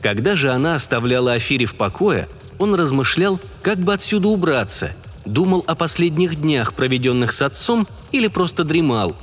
Когда 0.00 0.34
же 0.34 0.50
она 0.50 0.74
оставляла 0.74 1.34
Афире 1.34 1.66
в 1.66 1.76
покое, 1.76 2.28
он 2.58 2.74
размышлял, 2.74 3.40
как 3.62 3.78
бы 3.78 3.94
отсюда 3.94 4.28
убраться– 4.28 4.92
думал 5.24 5.64
о 5.66 5.74
последних 5.74 6.40
днях, 6.40 6.74
проведенных 6.74 7.32
с 7.32 7.42
отцом, 7.42 7.86
или 8.12 8.28
просто 8.28 8.64
дремал. 8.64 9.16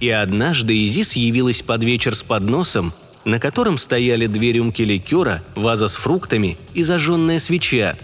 И 0.00 0.08
однажды 0.10 0.86
Изис 0.86 1.14
явилась 1.14 1.62
под 1.62 1.82
вечер 1.82 2.14
с 2.14 2.22
подносом, 2.22 2.92
на 3.24 3.40
котором 3.40 3.78
стояли 3.78 4.26
две 4.26 4.52
рюмки 4.52 4.82
ликера, 4.82 5.42
ваза 5.54 5.88
с 5.88 5.96
фруктами 5.96 6.56
и 6.74 6.82
зажженная 6.82 7.38
свеча. 7.38 7.96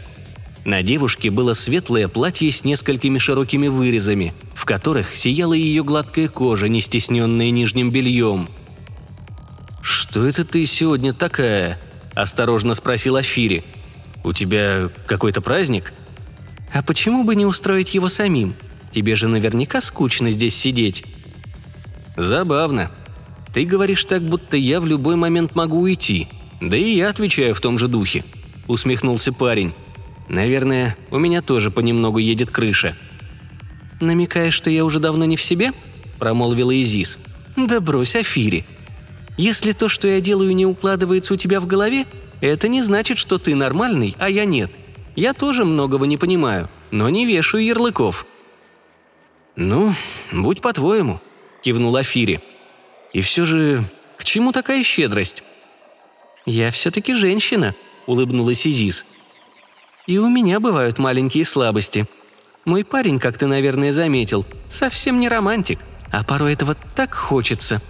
На 0.64 0.82
девушке 0.82 1.30
было 1.30 1.52
светлое 1.52 2.08
платье 2.08 2.50
с 2.50 2.64
несколькими 2.64 3.18
широкими 3.18 3.68
вырезами, 3.68 4.34
в 4.54 4.64
которых 4.64 5.14
сияла 5.14 5.54
ее 5.54 5.84
гладкая 5.84 6.28
кожа, 6.28 6.68
не 6.68 6.80
стесненная 6.80 7.50
нижним 7.50 7.90
бельем. 7.90 8.48
«Что 9.82 10.26
это 10.26 10.44
ты 10.44 10.64
сегодня 10.64 11.12
такая?»– 11.12 11.78
осторожно 12.14 12.74
спросил 12.74 13.16
Афири. 13.16 13.62
«У 14.24 14.32
тебя 14.32 14.88
какой-то 15.06 15.42
праздник?»– 15.42 15.92
а 16.74 16.82
почему 16.82 17.22
бы 17.22 17.36
не 17.36 17.46
устроить 17.46 17.94
его 17.94 18.08
самим? 18.08 18.52
Тебе 18.90 19.14
же 19.14 19.28
наверняка 19.28 19.80
скучно 19.80 20.30
здесь 20.32 20.56
сидеть». 20.56 21.04
«Забавно. 22.16 22.90
Ты 23.52 23.64
говоришь 23.64 24.04
так, 24.04 24.22
будто 24.22 24.56
я 24.56 24.80
в 24.80 24.86
любой 24.86 25.16
момент 25.16 25.54
могу 25.54 25.80
уйти. 25.80 26.28
Да 26.60 26.76
и 26.76 26.94
я 26.94 27.08
отвечаю 27.08 27.54
в 27.54 27.60
том 27.60 27.78
же 27.78 27.88
духе»,— 27.88 28.24
усмехнулся 28.66 29.32
парень. 29.32 29.72
«Наверное, 30.28 30.96
у 31.10 31.18
меня 31.18 31.42
тоже 31.42 31.70
понемногу 31.70 32.18
едет 32.18 32.50
крыша». 32.50 32.96
«Намекаешь, 34.00 34.54
что 34.54 34.68
я 34.68 34.84
уже 34.84 34.98
давно 34.98 35.24
не 35.24 35.36
в 35.36 35.42
себе?»– 35.42 35.72
промолвила 36.18 36.72
Изис. 36.82 37.18
«Да 37.56 37.80
брось, 37.80 38.16
Афири. 38.16 38.64
Если 39.36 39.72
то, 39.72 39.88
что 39.88 40.08
я 40.08 40.20
делаю, 40.20 40.54
не 40.54 40.66
укладывается 40.66 41.34
у 41.34 41.36
тебя 41.36 41.60
в 41.60 41.66
голове, 41.66 42.06
это 42.40 42.66
не 42.68 42.82
значит, 42.82 43.18
что 43.18 43.38
ты 43.38 43.54
нормальный, 43.54 44.16
а 44.18 44.28
я 44.28 44.44
нет. 44.44 44.72
Я 45.16 45.32
тоже 45.32 45.64
многого 45.64 46.06
не 46.06 46.16
понимаю, 46.16 46.68
но 46.90 47.08
не 47.08 47.26
вешаю 47.26 47.64
ярлыков». 47.64 48.26
«Ну, 49.56 49.94
будь 50.32 50.60
по-твоему»,— 50.60 51.20
кивнул 51.62 51.94
Афири. 51.96 52.40
«И 53.12 53.20
все 53.20 53.44
же, 53.44 53.84
к 54.16 54.24
чему 54.24 54.50
такая 54.52 54.82
щедрость?» 54.82 55.44
«Я 56.44 56.70
все-таки 56.70 57.14
женщина»,— 57.14 57.74
улыбнулась 58.06 58.66
Изис. 58.66 59.06
«И 60.06 60.18
у 60.18 60.28
меня 60.28 60.58
бывают 60.58 60.98
маленькие 60.98 61.44
слабости. 61.44 62.06
Мой 62.64 62.84
парень, 62.84 63.20
как 63.20 63.38
ты, 63.38 63.46
наверное, 63.46 63.92
заметил, 63.92 64.44
совсем 64.68 65.20
не 65.20 65.28
романтик, 65.28 65.78
а 66.10 66.24
порой 66.24 66.54
этого 66.54 66.76
так 66.96 67.14
хочется». 67.14 67.80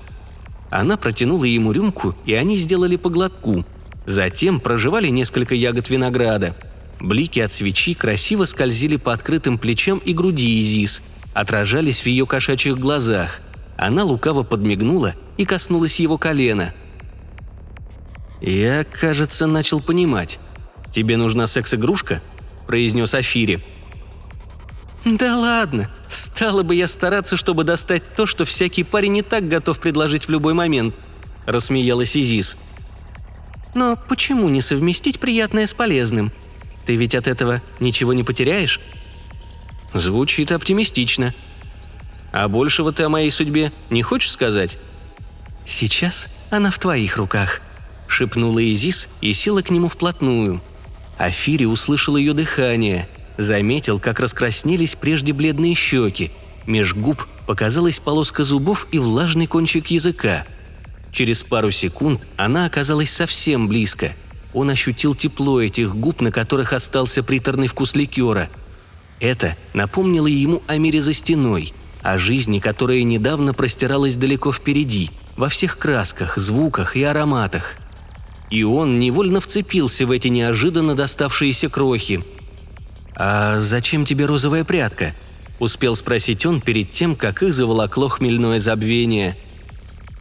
Она 0.70 0.96
протянула 0.96 1.44
ему 1.44 1.72
рюмку, 1.72 2.14
и 2.26 2.34
они 2.34 2.56
сделали 2.56 2.96
по 2.96 3.08
глотку. 3.08 3.64
Затем 4.06 4.60
проживали 4.60 5.08
несколько 5.08 5.54
ягод 5.54 5.88
винограда— 5.88 6.56
Блики 7.00 7.40
от 7.40 7.52
свечи 7.52 7.94
красиво 7.94 8.44
скользили 8.44 8.96
по 8.96 9.12
открытым 9.12 9.58
плечам 9.58 9.98
и 9.98 10.12
груди 10.12 10.60
Изис, 10.60 11.02
отражались 11.32 12.02
в 12.02 12.06
ее 12.06 12.26
кошачьих 12.26 12.78
глазах. 12.78 13.40
Она 13.76 14.04
лукаво 14.04 14.42
подмигнула 14.42 15.14
и 15.36 15.44
коснулась 15.44 16.00
его 16.00 16.16
колена. 16.16 16.72
«Я, 18.40 18.84
кажется, 18.84 19.46
начал 19.46 19.80
понимать. 19.80 20.38
Тебе 20.92 21.16
нужна 21.16 21.46
секс-игрушка?»– 21.46 22.22
произнес 22.66 23.14
Афири. 23.14 23.60
«Да 25.04 25.36
ладно, 25.36 25.90
стала 26.08 26.62
бы 26.62 26.74
я 26.74 26.86
стараться, 26.86 27.36
чтобы 27.36 27.64
достать 27.64 28.02
то, 28.14 28.26
что 28.26 28.44
всякий 28.44 28.84
парень 28.84 29.12
не 29.12 29.22
так 29.22 29.48
готов 29.48 29.80
предложить 29.80 30.26
в 30.26 30.30
любой 30.30 30.54
момент»,– 30.54 30.98
рассмеялась 31.46 32.16
Изис. 32.16 32.56
«Но 33.74 33.98
почему 34.08 34.48
не 34.48 34.60
совместить 34.60 35.20
приятное 35.20 35.66
с 35.66 35.74
полезным?»– 35.74 36.30
ты 36.84 36.96
ведь 36.96 37.14
от 37.14 37.26
этого 37.26 37.62
ничего 37.80 38.12
не 38.12 38.22
потеряешь?» 38.22 38.80
Звучит 39.92 40.50
оптимистично. 40.52 41.32
«А 42.32 42.48
большего 42.48 42.92
ты 42.92 43.04
о 43.04 43.08
моей 43.08 43.30
судьбе 43.30 43.72
не 43.90 44.02
хочешь 44.02 44.32
сказать?» 44.32 44.78
«Сейчас 45.64 46.28
она 46.50 46.70
в 46.70 46.78
твоих 46.78 47.16
руках»,— 47.16 47.60
шепнула 48.08 48.58
Изис 48.58 49.08
и 49.20 49.32
села 49.32 49.62
к 49.62 49.70
нему 49.70 49.88
вплотную. 49.88 50.60
Афири 51.16 51.64
услышал 51.64 52.16
ее 52.16 52.34
дыхание, 52.34 53.08
заметил, 53.38 54.00
как 54.00 54.18
раскраснелись 54.18 54.96
прежде 54.96 55.32
бледные 55.32 55.74
щеки. 55.74 56.32
Меж 56.66 56.94
губ 56.94 57.26
показалась 57.46 58.00
полоска 58.00 58.42
зубов 58.42 58.88
и 58.90 58.98
влажный 58.98 59.46
кончик 59.46 59.86
языка. 59.88 60.44
Через 61.12 61.44
пару 61.44 61.70
секунд 61.70 62.26
она 62.36 62.66
оказалась 62.66 63.10
совсем 63.10 63.68
близко— 63.68 64.12
он 64.54 64.70
ощутил 64.70 65.14
тепло 65.14 65.60
этих 65.60 65.94
губ, 65.94 66.20
на 66.20 66.30
которых 66.30 66.72
остался 66.72 67.22
приторный 67.22 67.66
вкус 67.66 67.94
ликера. 67.94 68.48
Это 69.20 69.56
напомнило 69.74 70.28
ему 70.28 70.62
о 70.66 70.78
мире 70.78 71.00
за 71.00 71.12
стеной, 71.12 71.74
о 72.02 72.18
жизни, 72.18 72.60
которая 72.60 73.02
недавно 73.02 73.52
простиралась 73.52 74.16
далеко 74.16 74.52
впереди, 74.52 75.10
во 75.36 75.48
всех 75.48 75.78
красках, 75.78 76.38
звуках 76.38 76.96
и 76.96 77.02
ароматах. 77.02 77.74
И 78.50 78.62
он 78.62 79.00
невольно 79.00 79.40
вцепился 79.40 80.06
в 80.06 80.12
эти 80.12 80.28
неожиданно 80.28 80.94
доставшиеся 80.94 81.68
крохи. 81.68 82.22
«А 83.16 83.58
зачем 83.60 84.04
тебе 84.04 84.26
розовая 84.26 84.64
прядка?»– 84.64 85.14
успел 85.58 85.96
спросить 85.96 86.46
он 86.46 86.60
перед 86.60 86.90
тем, 86.90 87.16
как 87.16 87.42
их 87.42 87.52
заволокло 87.52 88.08
хмельное 88.08 88.60
забвение. 88.60 89.36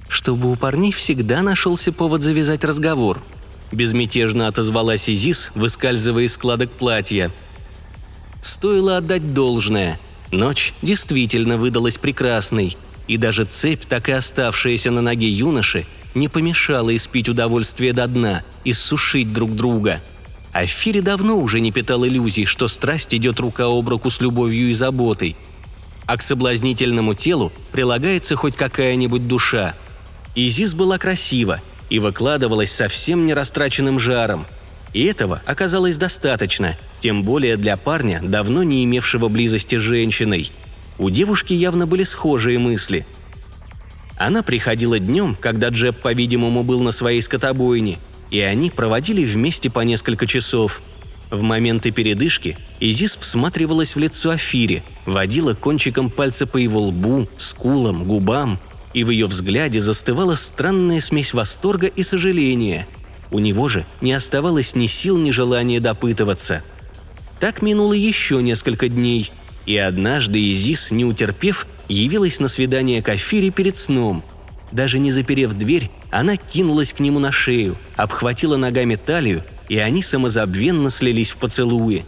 Чтобы 0.08 0.52
у 0.52 0.56
парней 0.56 0.92
всегда 0.92 1.42
нашелся 1.42 1.92
повод 1.92 2.22
завязать 2.22 2.64
разговор– 2.64 3.22
безмятежно 3.74 4.48
отозвалась 4.48 5.10
Изис, 5.10 5.52
выскальзывая 5.56 6.24
из 6.24 6.34
складок 6.34 6.72
платья. 6.72 7.32
Стоило 8.42 8.98
отдать 8.98 9.34
должное. 9.34 10.00
Ночь 10.32 10.74
действительно 10.82 11.58
выдалась 11.58 11.98
прекрасной, 11.98 12.76
и 13.08 13.18
даже 13.18 13.46
цепь, 13.46 13.86
так 13.88 14.10
и 14.10 14.14
оставшаяся 14.14 14.92
на 14.92 15.02
ноге 15.02 15.30
юноши, 15.30 15.86
не 16.16 16.28
помешала 16.28 16.96
испить 16.96 17.30
удовольствие 17.30 17.94
до 17.94 18.08
дна 18.08 18.44
и 18.64 18.74
сушить 18.74 19.34
друг 19.34 19.56
друга. 19.56 20.02
А 20.52 20.66
Фири 20.66 21.00
давно 21.00 21.38
уже 21.40 21.60
не 21.60 21.72
питал 21.72 22.06
иллюзий, 22.06 22.46
что 22.46 22.68
страсть 22.68 23.14
идет 23.16 23.40
рука 23.40 23.66
об 23.66 23.90
руку 23.90 24.10
с 24.10 24.22
любовью 24.22 24.70
и 24.70 24.74
заботой. 24.74 25.36
А 26.06 26.18
к 26.18 26.22
соблазнительному 26.22 27.16
телу 27.16 27.52
прилагается 27.72 28.36
хоть 28.36 28.56
какая-нибудь 28.56 29.28
душа. 29.28 29.74
Изис 30.36 30.76
была 30.76 30.98
красива 30.98 31.62
и 31.94 32.00
выкладывалась 32.00 32.74
совсем 32.74 33.26
не 33.26 33.34
растраченным 33.34 34.00
жаром. 34.00 34.46
И 34.92 35.06
этого 35.06 35.42
оказалось 35.46 35.98
достаточно, 35.98 36.76
тем 37.00 37.24
более 37.24 37.56
для 37.56 37.78
парня, 37.78 38.20
давно 38.22 38.64
не 38.64 38.84
имевшего 38.84 39.30
близости 39.30 39.78
с 39.78 39.82
женщиной. 39.82 40.52
У 40.98 41.10
девушки 41.10 41.54
явно 41.54 41.88
были 41.88 42.04
схожие 42.04 42.60
мысли– 42.60 43.06
она 44.18 44.44
приходила 44.44 45.00
днем, 45.00 45.36
когда 45.40 45.70
Джеб, 45.70 45.98
по-видимому, 45.98 46.64
был 46.64 46.82
на 46.82 46.92
своей 46.92 47.22
скотобойне, 47.22 48.00
и 48.32 48.40
они 48.40 48.70
проводили 48.70 49.26
вместе 49.26 49.70
по 49.70 49.82
несколько 49.82 50.28
часов. 50.28 50.82
В 51.30 51.42
моменты 51.42 51.92
передышки 51.92 52.58
Изис 52.80 53.18
всматривалась 53.18 53.96
в 53.96 54.00
лицо 54.00 54.32
Афири, 54.32 54.84
водила 55.06 55.56
кончиком 55.56 56.10
пальца 56.10 56.46
по 56.46 56.58
его 56.58 56.84
лбу, 56.84 57.28
скулам, 57.38 58.06
губам, 58.06 58.60
и 58.94 59.04
в 59.04 59.10
ее 59.10 59.28
взгляде 59.28 59.82
застывала 59.82 60.36
странная 60.36 61.00
смесь 61.00 61.34
восторга 61.34 61.88
и 61.88 62.04
сожаления. 62.04 62.88
У 63.32 63.40
него 63.40 63.68
же 63.68 63.86
не 64.02 64.14
оставалось 64.14 64.76
ни 64.76 64.86
сил, 64.86 65.18
ни 65.18 65.32
желания 65.32 65.80
допытываться. 65.80 66.64
Так 67.40 67.62
минуло 67.62 67.94
еще 67.94 68.42
несколько 68.42 68.88
дней, 68.88 69.32
и 69.66 69.76
однажды 69.78 70.40
Изис, 70.52 70.92
не 70.92 71.06
утерпев, 71.06 71.68
явилась 71.88 72.40
на 72.40 72.48
свидание 72.48 73.02
к 73.02 73.10
Афире 73.10 73.50
перед 73.50 73.78
сном. 73.78 74.24
Даже 74.72 75.00
не 75.00 75.12
заперев 75.12 75.54
дверь, 75.54 75.92
она 76.12 76.38
кинулась 76.38 76.94
к 76.94 77.00
нему 77.00 77.20
на 77.20 77.32
шею, 77.32 77.78
обхватила 77.96 78.58
ногами 78.58 78.96
талию, 78.96 79.44
и 79.70 79.78
они 79.78 80.02
самозабвенно 80.02 80.90
слились 80.90 81.32
в 81.32 81.38
поцелуи. 81.38 82.06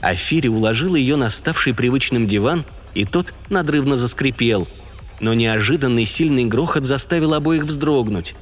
Афири 0.00 0.48
уложила 0.48 0.96
ее 0.96 1.16
на 1.16 1.30
ставший 1.30 1.74
привычным 1.74 2.26
диван, 2.26 2.64
и 2.94 3.04
тот 3.04 3.34
надрывно 3.50 3.96
заскрипел. 3.96 4.68
Но 5.20 5.34
неожиданный 5.34 6.04
сильный 6.04 6.44
грохот 6.44 6.84
заставил 6.84 7.34
обоих 7.34 7.64
вздрогнуть. 7.64 8.34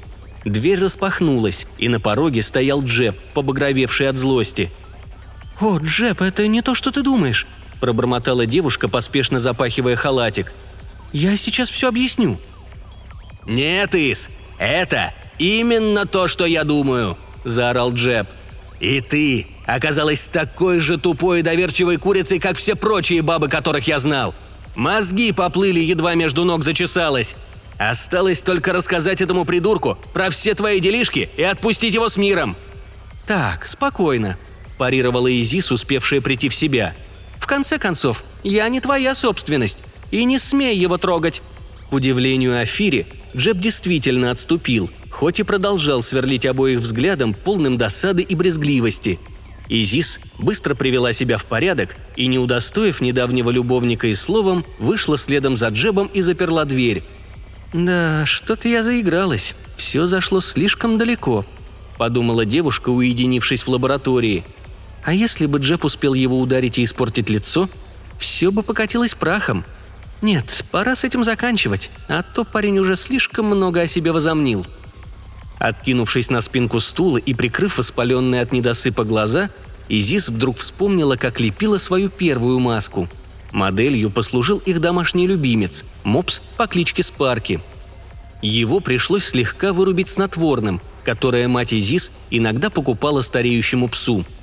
Дверь 0.44 0.80
распахнулась, 0.80 1.66
и 1.78 1.88
на 1.88 2.00
пороге 2.00 2.42
стоял 2.42 2.82
Джеб, 2.82 3.16
побагровевший 3.32 4.08
от 4.08 4.16
злости. 4.16 4.70
«О, 5.60 5.78
Джеб, 5.78 6.20
это 6.20 6.46
не 6.48 6.62
то, 6.62 6.74
что 6.74 6.90
ты 6.90 7.02
думаешь»,– 7.02 7.46
пробормотала 7.80 8.44
девушка, 8.44 8.88
поспешно 8.88 9.40
запахивая 9.40 9.96
халатик– 9.96 10.52
я 11.14 11.36
сейчас 11.36 11.70
все 11.70 11.88
объясню». 11.88 12.36
«Нет, 13.46 13.94
Ис, 13.94 14.30
это 14.58 15.14
именно 15.38 16.06
то, 16.06 16.26
что 16.26 16.44
я 16.44 16.64
думаю»,– 16.64 17.16
заорал 17.44 17.94
Джеб. 17.94 18.26
«И 18.80 19.00
ты 19.00 19.46
оказалась 19.64 20.26
такой 20.26 20.80
же 20.80 20.98
тупой 20.98 21.38
и 21.38 21.42
доверчивой 21.42 21.98
курицей, 21.98 22.40
как 22.40 22.56
все 22.56 22.74
прочие 22.74 23.22
бабы, 23.22 23.48
которых 23.48 23.86
я 23.86 24.00
знал. 24.00 24.34
Мозги 24.74 25.32
поплыли, 25.32 25.80
едва 25.80 26.14
между 26.14 26.44
ног 26.44 26.64
зачесалось. 26.64 27.36
Осталось 27.78 28.42
только 28.42 28.72
рассказать 28.72 29.20
этому 29.20 29.44
придурку 29.44 29.98
про 30.12 30.30
все 30.30 30.54
твои 30.54 30.80
делишки 30.80 31.28
и 31.36 31.42
отпустить 31.42 31.94
его 31.94 32.08
с 32.08 32.16
миром». 32.16 32.56
«Так, 33.26 33.66
спокойно»,– 33.66 34.36
парировала 34.78 35.28
Изис, 35.28 35.72
успевшая 35.72 36.20
прийти 36.20 36.48
в 36.48 36.54
себя. 36.54 36.94
«В 37.38 37.46
конце 37.46 37.78
концов, 37.78 38.24
я 38.42 38.68
не 38.68 38.80
твоя 38.80 39.14
собственность 39.14 39.80
и 40.10 40.24
не 40.24 40.38
смей 40.38 40.76
его 40.76 40.98
трогать!» 40.98 41.42
К 41.88 41.92
удивлению 41.92 42.58
Афири, 42.60 43.06
Джеб 43.36 43.58
действительно 43.58 44.30
отступил, 44.30 44.90
хоть 45.10 45.40
и 45.40 45.42
продолжал 45.42 46.02
сверлить 46.02 46.46
обоих 46.46 46.80
взглядом, 46.80 47.34
полным 47.34 47.78
досады 47.78 48.22
и 48.22 48.34
брезгливости. 48.34 49.18
Изис 49.68 50.20
быстро 50.38 50.74
привела 50.74 51.12
себя 51.12 51.38
в 51.38 51.46
порядок 51.46 51.96
и, 52.16 52.26
не 52.26 52.38
удостоив 52.38 53.00
недавнего 53.00 53.50
любовника 53.50 54.06
и 54.06 54.14
словом, 54.14 54.64
вышла 54.78 55.16
следом 55.16 55.56
за 55.56 55.68
Джебом 55.68 56.08
и 56.08 56.20
заперла 56.20 56.64
дверь. 56.64 57.02
«Да, 57.72 58.24
что-то 58.26 58.68
я 58.68 58.82
заигралась. 58.82 59.54
Все 59.76 60.06
зашло 60.06 60.40
слишком 60.40 60.98
далеко»,– 60.98 61.44
подумала 61.98 62.44
девушка, 62.44 62.90
уединившись 62.90 63.62
в 63.62 63.68
лаборатории. 63.68 64.44
«А 65.02 65.12
если 65.12 65.46
бы 65.46 65.58
Джеб 65.58 65.84
успел 65.84 66.14
его 66.14 66.38
ударить 66.38 66.78
и 66.78 66.84
испортить 66.84 67.30
лицо, 67.30 67.68
все 68.18 68.52
бы 68.52 68.62
покатилось 68.62 69.14
прахом. 69.14 69.64
Нет, 70.22 70.64
пора 70.70 70.94
с 70.94 71.04
этим 71.04 71.24
заканчивать, 71.24 71.90
а 72.08 72.22
то 72.22 72.44
парень 72.44 72.78
уже 72.78 72.96
слишком 72.96 73.46
много 73.46 73.80
о 73.80 73.86
себе 73.86 74.12
возомнил. 74.12 74.64
Откинувшись 75.64 76.30
на 76.30 76.42
спинку 76.42 76.78
стула 76.78 77.16
и 77.16 77.32
прикрыв 77.32 77.78
воспаленные 77.78 78.42
от 78.42 78.52
недосыпа 78.52 79.02
глаза, 79.04 79.48
Изис 79.88 80.28
вдруг 80.28 80.58
вспомнила, 80.58 81.16
как 81.16 81.40
лепила 81.40 81.78
свою 81.78 82.10
первую 82.10 82.58
маску. 82.58 83.08
Моделью 83.50 84.10
послужил 84.10 84.58
их 84.58 84.78
домашний 84.82 85.26
любимец, 85.26 85.86
мопс 86.02 86.42
по 86.58 86.66
кличке 86.66 87.02
Спарки. 87.02 87.60
Его 88.42 88.80
пришлось 88.80 89.24
слегка 89.24 89.72
вырубить 89.72 90.10
снотворным, 90.10 90.82
которое 91.02 91.48
мать 91.48 91.72
Изис 91.72 92.12
иногда 92.28 92.68
покупала 92.68 93.22
стареющему 93.22 93.88
псу– 93.88 94.24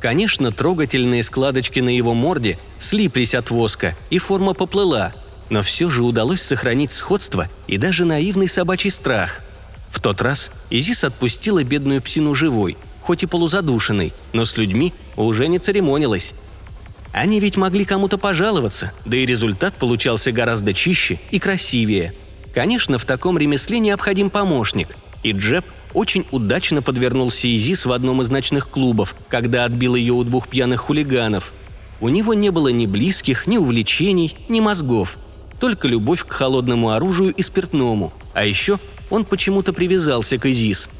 Конечно, 0.00 0.52
трогательные 0.52 1.22
складочки 1.22 1.80
на 1.80 1.88
его 1.88 2.12
морде 2.12 2.58
слиплись 2.78 3.34
от 3.34 3.50
воска, 3.50 3.96
и 4.10 4.18
форма 4.18 4.52
поплыла, 4.52 5.14
но 5.48 5.62
все 5.62 5.88
же 5.88 6.02
удалось 6.02 6.42
сохранить 6.42 6.92
сходство 6.92 7.48
и 7.68 7.78
даже 7.78 8.04
наивный 8.04 8.46
собачий 8.48 8.90
страх. 8.90 9.40
Тот 10.04 10.20
раз 10.20 10.50
Изис 10.68 11.02
отпустила 11.02 11.64
бедную 11.64 12.02
псину 12.02 12.34
живой, 12.34 12.76
хоть 13.00 13.22
и 13.22 13.26
полузадушенной, 13.26 14.12
но 14.34 14.44
с 14.44 14.58
людьми 14.58 14.92
уже 15.16 15.48
не 15.48 15.58
церемонилась. 15.58 16.34
Они 17.10 17.40
ведь 17.40 17.56
могли 17.56 17.86
кому-то 17.86 18.18
пожаловаться, 18.18 18.92
да 19.06 19.16
и 19.16 19.24
результат 19.24 19.76
получался 19.76 20.30
гораздо 20.30 20.74
чище 20.74 21.18
и 21.30 21.38
красивее. 21.38 22.12
Конечно, 22.52 22.98
в 22.98 23.06
таком 23.06 23.38
ремесле 23.38 23.78
необходим 23.78 24.28
помощник, 24.28 24.88
и 25.22 25.32
Джеб 25.32 25.64
очень 25.94 26.26
удачно 26.32 26.82
подвернулся 26.82 27.48
Изис 27.48 27.86
в 27.86 27.92
одном 27.92 28.20
из 28.20 28.28
ночных 28.28 28.68
клубов, 28.68 29.14
когда 29.30 29.64
отбил 29.64 29.94
ее 29.94 30.12
у 30.12 30.22
двух 30.22 30.48
пьяных 30.48 30.82
хулиганов. 30.82 31.54
У 32.02 32.10
него 32.10 32.34
не 32.34 32.50
было 32.50 32.68
ни 32.68 32.84
близких, 32.84 33.46
ни 33.46 33.56
увлечений, 33.56 34.36
ни 34.50 34.60
мозгов– 34.60 35.16
только 35.64 35.88
любовь 35.88 36.24
к 36.24 36.30
холодному 36.30 36.90
оружию 36.90 37.32
и 37.32 37.42
спиртному, 37.42 38.12
а 38.34 38.44
еще 38.44 38.78
он 39.14 39.24
почему-то 39.24 39.72
привязался 39.72 40.38
к 40.38 40.46
Изис. 40.46 40.90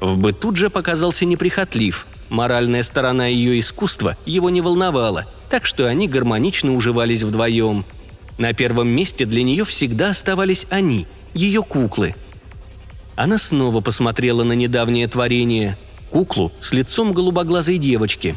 В 0.00 0.16
быту 0.16 0.54
же 0.54 0.70
показался 0.70 1.24
неприхотлив, 1.24 2.06
моральная 2.28 2.82
сторона 2.82 3.26
ее 3.26 3.58
искусства 3.58 4.16
его 4.24 4.48
не 4.48 4.60
волновала, 4.60 5.26
так 5.50 5.66
что 5.66 5.86
они 5.86 6.08
гармонично 6.08 6.74
уживались 6.74 7.24
вдвоем. 7.24 7.84
На 8.38 8.52
первом 8.52 8.88
месте 8.88 9.26
для 9.26 9.42
нее 9.42 9.64
всегда 9.64 10.10
оставались 10.10 10.66
они, 10.70 11.06
ее 11.34 11.62
куклы. 11.62 12.14
Она 13.16 13.36
снова 13.36 13.80
посмотрела 13.80 14.44
на 14.44 14.52
недавнее 14.52 15.08
творение– 15.08 15.76
куклу 16.10 16.52
с 16.60 16.72
лицом 16.72 17.12
голубоглазой 17.12 17.78
девочки. 17.78 18.36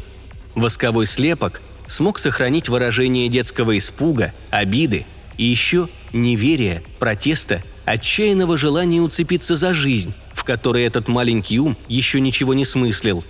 Восковой 0.54 1.06
слепок 1.06 1.62
смог 1.86 2.18
сохранить 2.18 2.68
выражение 2.68 3.28
детского 3.28 3.78
испуга, 3.78 4.32
обиды 4.50 5.06
и 5.38 5.44
еще 5.44 5.88
неверия, 6.12 6.82
протеста, 6.98 7.62
отчаянного 7.84 8.56
желания 8.56 9.00
уцепиться 9.00 9.56
за 9.56 9.74
жизнь, 9.74 10.12
в 10.34 10.44
которой 10.44 10.84
этот 10.84 11.08
маленький 11.08 11.58
ум 11.58 11.76
еще 11.88 12.20
ничего 12.20 12.54
не 12.54 12.64
смыслил. 12.64 13.24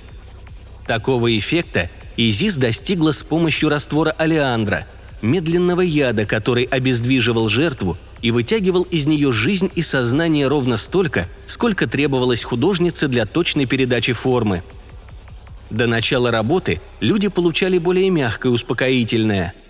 Такого 0.86 1.36
эффекта 1.38 1.90
Изис 2.16 2.56
достигла 2.56 3.12
с 3.12 3.22
помощью 3.22 3.68
раствора 3.68 4.10
алиандра, 4.10 4.86
медленного 5.22 5.80
яда, 5.80 6.26
который 6.26 6.64
обездвиживал 6.64 7.48
жертву 7.48 7.96
и 8.20 8.30
вытягивал 8.30 8.82
из 8.82 9.06
нее 9.06 9.32
жизнь 9.32 9.70
и 9.74 9.82
сознание 9.82 10.48
ровно 10.48 10.76
столько, 10.76 11.28
сколько 11.46 11.88
требовалось 11.88 12.44
художнице 12.44 13.08
для 13.08 13.26
точной 13.26 13.66
передачи 13.66 14.12
формы. 14.12 14.62
До 15.70 15.86
начала 15.86 16.30
работы 16.30 16.80
люди 17.00 17.28
получали 17.28 17.78
более 17.78 18.10
мягкое 18.10 18.50
успокоительное– 18.50 19.54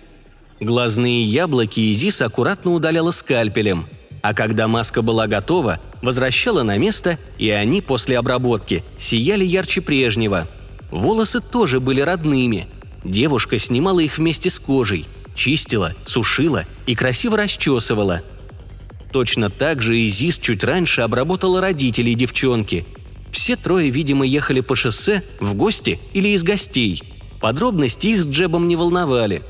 Глазные 0.63 1.23
яблоки 1.23 1.91
Изис 1.91 2.21
аккуратно 2.21 2.71
удаляла 2.71 3.11
скальпелем, 3.11 3.85
а 4.23 4.33
когда 4.33 4.69
маска 4.69 5.01
была 5.01 5.27
готова, 5.27 5.81
возвращала 6.01 6.63
на 6.63 6.77
место, 6.77 7.19
и 7.37 7.49
они 7.49 7.81
после 7.81 8.17
обработки 8.17 8.81
сияли 8.97 9.43
ярче 9.43 9.81
прежнего. 9.81 10.47
Волосы 10.91 11.41
тоже 11.41 11.81
были 11.81 11.99
родными. 11.99 12.67
Девушка 13.03 13.59
снимала 13.59 13.99
их 13.99 14.17
вместе 14.17 14.49
с 14.49 14.59
кожей, 14.59 15.05
чистила, 15.35 15.93
сушила 16.05 16.63
и 16.85 16.95
красиво 16.95 17.35
расчесывала. 17.35 18.21
Точно 19.11 19.49
так 19.49 19.81
же 19.81 19.99
Изис 20.07 20.37
чуть 20.37 20.63
раньше 20.63 21.01
обработала 21.01 21.59
родителей 21.59 22.15
девчонки. 22.15 22.85
Все 23.29 23.57
трое, 23.57 23.89
видимо, 23.89 24.25
ехали 24.25 24.61
по 24.61 24.77
шоссе 24.77 25.21
в 25.41 25.53
гости 25.53 25.99
или 26.13 26.29
из 26.29 26.43
гостей. 26.43 27.03
Подробности 27.41 28.07
их 28.07 28.23
с 28.23 28.27
Джебом 28.27 28.69
не 28.69 28.77
волновали. 28.77 29.43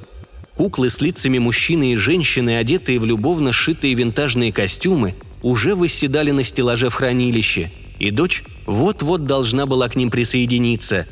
Куклы 0.55 0.89
с 0.89 1.01
лицами 1.01 1.39
мужчины 1.39 1.93
и 1.93 1.95
женщины, 1.95 2.57
одетые 2.57 2.99
в 2.99 3.05
любовно 3.05 3.51
сшитые 3.51 3.95
винтажные 3.95 4.51
костюмы, 4.51 5.15
уже 5.41 5.75
восседали 5.75 6.31
на 6.31 6.43
стеллаже 6.43 6.89
в 6.89 6.95
хранилище, 6.95 7.71
и 7.99 8.11
дочь 8.11 8.43
вот-вот 8.65 9.25
должна 9.25 9.65
была 9.65 9.89
к 9.89 9.95
ним 9.95 10.11
присоединиться. 10.11 11.07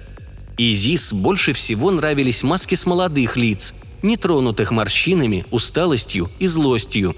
Изис 0.57 1.11
больше 1.11 1.53
всего 1.53 1.89
нравились 1.89 2.43
маски 2.43 2.75
с 2.75 2.85
молодых 2.85 3.35
лиц, 3.35 3.73
нетронутых 4.03 4.71
морщинами, 4.71 5.45
усталостью 5.49 6.29
и 6.39 6.45
злостью. 6.45 7.15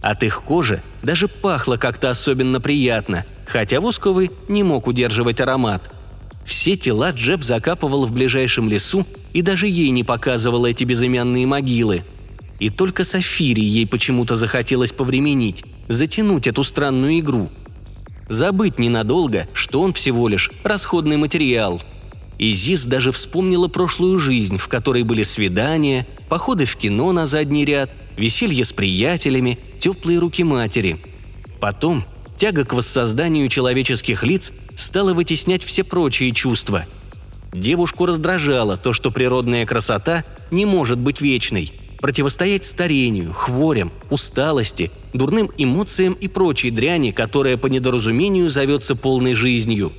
От 0.00 0.22
их 0.22 0.42
кожи 0.42 0.82
даже 1.02 1.28
пахло 1.28 1.76
как-то 1.76 2.10
особенно 2.10 2.60
приятно, 2.60 3.24
хотя 3.46 3.80
восковый 3.80 4.30
не 4.48 4.62
мог 4.62 4.86
удерживать 4.86 5.40
аромат. 5.40 5.95
Все 6.46 6.76
тела 6.76 7.10
Джеб 7.10 7.42
закапывал 7.42 8.06
в 8.06 8.12
ближайшем 8.12 8.68
лесу 8.68 9.04
и 9.32 9.42
даже 9.42 9.66
ей 9.66 9.90
не 9.90 10.04
показывал 10.04 10.64
эти 10.64 10.84
безымянные 10.84 11.44
могилы. 11.44 12.04
И 12.60 12.70
только 12.70 13.02
Сафире 13.04 13.62
ей 13.62 13.86
почему-то 13.86 14.36
захотелось 14.36 14.92
повременить, 14.92 15.64
затянуть 15.88 16.46
эту 16.46 16.62
странную 16.62 17.18
игру. 17.18 17.48
Забыть 18.28 18.78
ненадолго, 18.78 19.48
что 19.52 19.82
он 19.82 19.92
всего 19.92 20.28
лишь 20.28 20.52
расходный 20.62 21.16
материал. 21.16 21.82
Изис 22.38 22.84
даже 22.84 23.10
вспомнила 23.10 23.66
прошлую 23.66 24.20
жизнь, 24.20 24.56
в 24.56 24.68
которой 24.68 25.02
были 25.02 25.24
свидания, 25.24 26.06
походы 26.28 26.64
в 26.64 26.76
кино 26.76 27.12
на 27.12 27.26
задний 27.26 27.64
ряд, 27.64 27.90
веселье 28.16 28.64
с 28.64 28.72
приятелями, 28.72 29.58
теплые 29.80 30.20
руки 30.20 30.44
матери. 30.44 30.98
Потом 31.60 32.04
тяга 32.36 32.64
к 32.64 32.72
воссозданию 32.72 33.48
человеческих 33.48 34.22
лиц 34.24 34.52
стала 34.76 35.14
вытеснять 35.14 35.64
все 35.64 35.84
прочие 35.84 36.32
чувства. 36.32 36.86
Девушку 37.52 38.06
раздражало 38.06 38.76
то, 38.76 38.92
что 38.92 39.10
природная 39.10 39.64
красота 39.66 40.24
не 40.50 40.66
может 40.66 40.98
быть 40.98 41.20
вечной– 41.20 41.72
противостоять 42.00 42.64
старению, 42.64 43.32
хворям, 43.32 43.92
усталости, 44.10 44.90
дурным 45.12 45.50
эмоциям 45.58 46.14
и 46.14 46.28
прочей 46.28 46.70
дряни, 46.70 47.10
которая 47.10 47.56
по 47.56 47.66
недоразумению 47.66 48.48
зовется 48.48 48.94
полной 48.94 49.34
жизнью. 49.34 49.92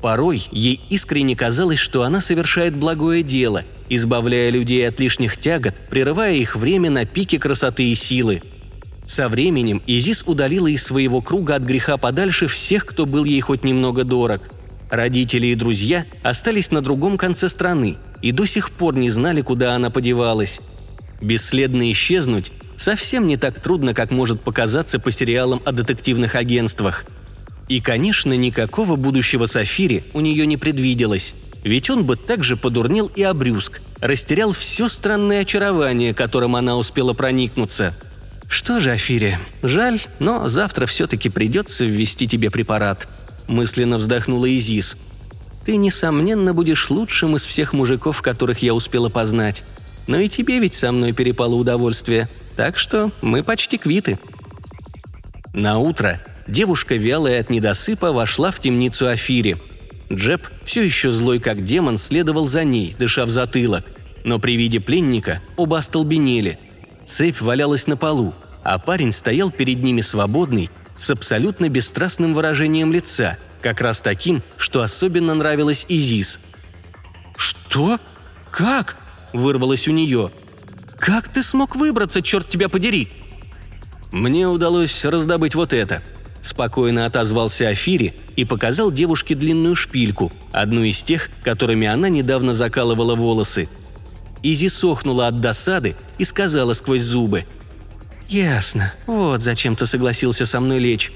Порой 0.00 0.42
ей 0.50 0.80
искренне 0.90 1.34
казалось, 1.34 1.78
что 1.78 2.02
она 2.02 2.20
совершает 2.20 2.74
благое 2.74 3.22
дело, 3.22 3.64
избавляя 3.88 4.50
людей 4.50 4.86
от 4.86 5.00
лишних 5.00 5.38
тягот, 5.38 5.74
прерывая 5.90 6.34
их 6.34 6.56
время 6.56 6.90
на 6.90 7.04
пике 7.06 7.38
красоты 7.38 7.84
и 7.90 7.94
силы. 7.94 8.42
Со 9.06 9.28
временем 9.28 9.82
Изис 9.86 10.24
удалила 10.26 10.66
из 10.66 10.82
своего 10.82 11.20
круга 11.20 11.54
от 11.54 11.62
греха 11.62 11.96
подальше 11.96 12.48
всех, 12.48 12.84
кто 12.86 13.06
был 13.06 13.24
ей 13.24 13.40
хоть 13.40 13.64
немного 13.64 14.04
дорог. 14.04 14.42
Родители 14.90 15.48
и 15.48 15.54
друзья 15.54 16.04
остались 16.22 16.70
на 16.70 16.80
другом 16.80 17.16
конце 17.16 17.48
страны 17.48 17.96
и 18.20 18.32
до 18.32 18.46
сих 18.46 18.70
пор 18.70 18.96
не 18.96 19.10
знали, 19.10 19.42
куда 19.42 19.74
она 19.74 19.90
подевалась. 19.90 20.60
Бесследно 21.20 21.90
исчезнуть 21.90 22.52
совсем 22.76 23.26
не 23.26 23.36
так 23.36 23.60
трудно, 23.60 23.94
как 23.94 24.10
может 24.10 24.40
показаться 24.40 24.98
по 24.98 25.10
сериалам 25.10 25.62
о 25.64 25.72
детективных 25.72 26.34
агентствах. 26.34 27.04
И, 27.68 27.80
конечно, 27.80 28.32
никакого 28.32 28.96
будущего 28.96 29.46
Сафири 29.46 30.04
у 30.14 30.20
нее 30.20 30.46
не 30.46 30.56
предвиделось, 30.56 31.34
ведь 31.64 31.90
он 31.90 32.04
бы 32.04 32.16
также 32.16 32.56
подурнил 32.56 33.10
и 33.14 33.22
обрюзг, 33.22 33.80
растерял 34.00 34.52
все 34.52 34.88
странное 34.88 35.40
очарование, 35.40 36.14
которым 36.14 36.54
она 36.54 36.76
успела 36.76 37.12
проникнуться. 37.12 37.94
«Что 38.48 38.80
же, 38.80 38.92
Афири, 38.92 39.38
жаль, 39.62 40.00
но 40.18 40.48
завтра 40.48 40.86
все-таки 40.86 41.28
придется 41.28 41.84
ввести 41.84 42.28
тебе 42.28 42.50
препарат»,– 42.50 43.08
мысленно 43.48 43.98
вздохнула 43.98 44.46
Изис. 44.56 44.96
«Ты, 45.64 45.76
несомненно, 45.76 46.54
будешь 46.54 46.90
лучшим 46.90 47.36
из 47.36 47.44
всех 47.44 47.72
мужиков, 47.72 48.22
которых 48.22 48.60
я 48.60 48.72
успела 48.72 49.08
познать. 49.08 49.64
Но 50.06 50.18
и 50.18 50.28
тебе 50.28 50.60
ведь 50.60 50.74
со 50.74 50.92
мной 50.92 51.12
перепало 51.12 51.54
удовольствие, 51.56 52.28
так 52.56 52.78
что 52.78 53.10
мы 53.20 53.42
почти 53.42 53.78
квиты». 53.78 54.18
На 55.52 55.78
утро 55.78 56.20
девушка, 56.46 56.94
вялая 56.94 57.40
от 57.40 57.50
недосыпа, 57.50 58.12
вошла 58.12 58.50
в 58.50 58.60
темницу 58.60 59.08
Афири. 59.08 59.56
Джеб, 60.12 60.42
все 60.64 60.82
еще 60.82 61.10
злой 61.10 61.40
как 61.40 61.64
демон, 61.64 61.98
следовал 61.98 62.46
за 62.46 62.62
ней, 62.62 62.94
дыша 62.96 63.24
в 63.24 63.30
затылок. 63.30 63.84
Но 64.24 64.38
при 64.38 64.56
виде 64.56 64.80
пленника 64.80 65.40
оба 65.56 65.78
остолбенели. 65.78 66.58
Цепь 67.06 67.40
валялась 67.40 67.86
на 67.86 67.96
полу, 67.96 68.34
а 68.62 68.78
парень 68.78 69.12
стоял 69.12 69.50
перед 69.50 69.82
ними 69.82 70.00
свободный, 70.00 70.70
с 70.98 71.10
абсолютно 71.10 71.68
бесстрастным 71.68 72.34
выражением 72.34 72.92
лица, 72.92 73.38
как 73.62 73.80
раз 73.80 74.02
таким, 74.02 74.42
что 74.56 74.82
особенно 74.82 75.34
нравилось 75.34 75.86
Изис. 75.88 76.40
«Что? 77.36 77.98
Как?» 78.50 78.96
вырвалось 79.36 79.86
у 79.88 79.92
нее. 79.92 80.32
«Как 80.98 81.28
ты 81.28 81.42
смог 81.42 81.76
выбраться, 81.76 82.22
черт 82.22 82.48
тебя 82.48 82.68
подери?» 82.68 83.08
«Мне 84.10 84.48
удалось 84.48 85.04
раздобыть 85.04 85.54
вот 85.54 85.72
это»,– 85.72 86.02
спокойно 86.40 87.06
отозвался 87.06 87.68
Афири 87.68 88.14
и 88.34 88.44
показал 88.44 88.90
девушке 88.90 89.34
длинную 89.34 89.76
шпильку, 89.76 90.32
одну 90.52 90.82
из 90.82 91.02
тех, 91.02 91.30
которыми 91.44 91.86
она 91.86 92.08
недавно 92.08 92.52
закалывала 92.52 93.14
волосы. 93.14 93.68
Изи 94.52 94.68
сохнула 94.68 95.26
от 95.26 95.40
досады 95.40 95.96
и 96.18 96.24
сказала 96.24 96.72
сквозь 96.74 97.02
зубы. 97.02 97.44
«Ясно. 98.28 98.94
Вот 99.06 99.42
зачем 99.42 99.74
ты 99.74 99.86
согласился 99.86 100.46
со 100.46 100.60
мной 100.60 100.78
лечь». 100.78 101.10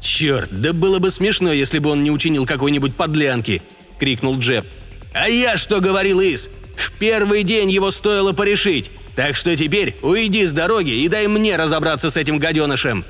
«Черт, 0.00 0.48
да 0.52 0.72
было 0.72 1.00
бы 1.00 1.10
смешно, 1.10 1.52
если 1.52 1.80
бы 1.80 1.90
он 1.90 2.04
не 2.04 2.12
учинил 2.12 2.46
какой-нибудь 2.46 2.94
подлянки!»– 2.94 3.62
крикнул 3.98 4.38
Джеб. 4.38 4.64
«А 5.12 5.28
я 5.28 5.56
что 5.56 5.80
говорил, 5.80 6.20
Ис? 6.20 6.50
В 6.76 6.92
первый 6.92 7.42
день 7.42 7.68
его 7.68 7.90
стоило 7.90 8.32
порешить, 8.32 8.92
так 9.16 9.34
что 9.34 9.56
теперь 9.56 9.96
уйди 10.00 10.46
с 10.46 10.52
дороги 10.52 10.90
и 10.90 11.08
дай 11.08 11.26
мне 11.26 11.56
разобраться 11.56 12.10
с 12.10 12.16
этим 12.16 12.38
гаденышем». 12.38 13.04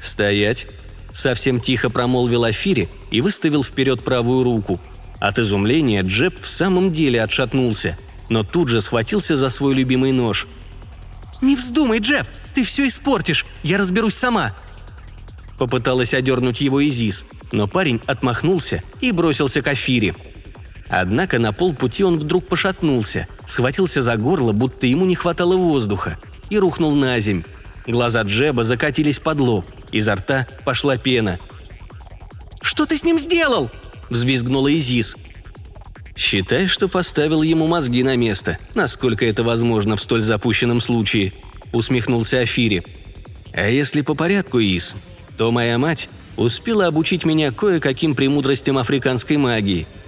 «Стоять!»– 0.00 0.66
совсем 1.12 1.60
тихо 1.60 1.90
промолвил 1.90 2.44
Афири 2.44 2.88
и 3.10 3.20
выставил 3.20 3.62
вперед 3.62 4.02
правую 4.02 4.44
руку. 4.44 4.80
От 5.20 5.38
изумления 5.38 6.02
Джеб 6.02 6.40
в 6.40 6.46
самом 6.46 6.92
деле 6.92 7.22
отшатнулся, 7.22 7.98
но 8.28 8.44
тут 8.44 8.68
же 8.68 8.80
схватился 8.80 9.36
за 9.36 9.50
свой 9.50 9.74
любимый 9.74 10.12
нож. 10.12 10.46
«Не 11.40 11.56
вздумай, 11.56 11.98
Джеб! 11.98 12.26
Ты 12.54 12.62
все 12.62 12.86
испортишь! 12.88 13.46
Я 13.62 13.78
разберусь 13.78 14.14
сама!» 14.14 14.54
Попыталась 15.58 16.14
одернуть 16.14 16.60
его 16.60 16.86
Изис, 16.86 17.26
но 17.52 17.66
парень 17.66 18.00
отмахнулся 18.06 18.82
и 19.00 19.12
бросился 19.12 19.62
к 19.62 19.66
Афире– 19.66 20.14
Однако 20.88 21.38
на 21.38 21.52
полпути 21.52 22.02
он 22.02 22.18
вдруг 22.18 22.46
пошатнулся, 22.46 23.28
схватился 23.46 24.02
за 24.02 24.16
горло, 24.16 24.52
будто 24.52 24.86
ему 24.86 25.04
не 25.04 25.14
хватало 25.14 25.56
воздуха, 25.56 26.18
и 26.50 26.58
рухнул 26.58 26.94
на 26.94 27.18
земь. 27.20 27.44
Глаза 27.86 28.22
Джеба 28.22 28.64
закатились 28.64 29.18
под 29.18 29.40
лоб, 29.40 29.66
изо 29.92 30.14
рта 30.14 30.46
пошла 30.64 30.96
пена. 30.96 31.38
«Что 32.62 32.86
ты 32.86 32.96
с 32.96 33.04
ним 33.04 33.18
сделал?»– 33.18 33.70
взвизгнула 34.10 34.76
Изис. 34.76 35.16
«Считай, 36.16 36.66
что 36.66 36.88
поставил 36.88 37.42
ему 37.42 37.66
мозги 37.66 38.02
на 38.02 38.16
место, 38.16 38.58
насколько 38.74 39.24
это 39.24 39.44
возможно 39.44 39.96
в 39.96 40.00
столь 40.00 40.22
запущенном 40.22 40.80
случае»,– 40.80 41.32
усмехнулся 41.72 42.40
Афири. 42.40 42.82
«А 43.52 43.68
если 43.68 44.02
по 44.02 44.14
порядку, 44.14 44.58
Из, 44.58 44.96
то 45.36 45.52
моя 45.52 45.78
мать 45.78 46.08
успела 46.36 46.86
обучить 46.86 47.24
меня 47.24 47.52
кое-каким 47.52 48.14
премудростям 48.14 48.78
африканской 48.78 49.36
магии– 49.36 49.86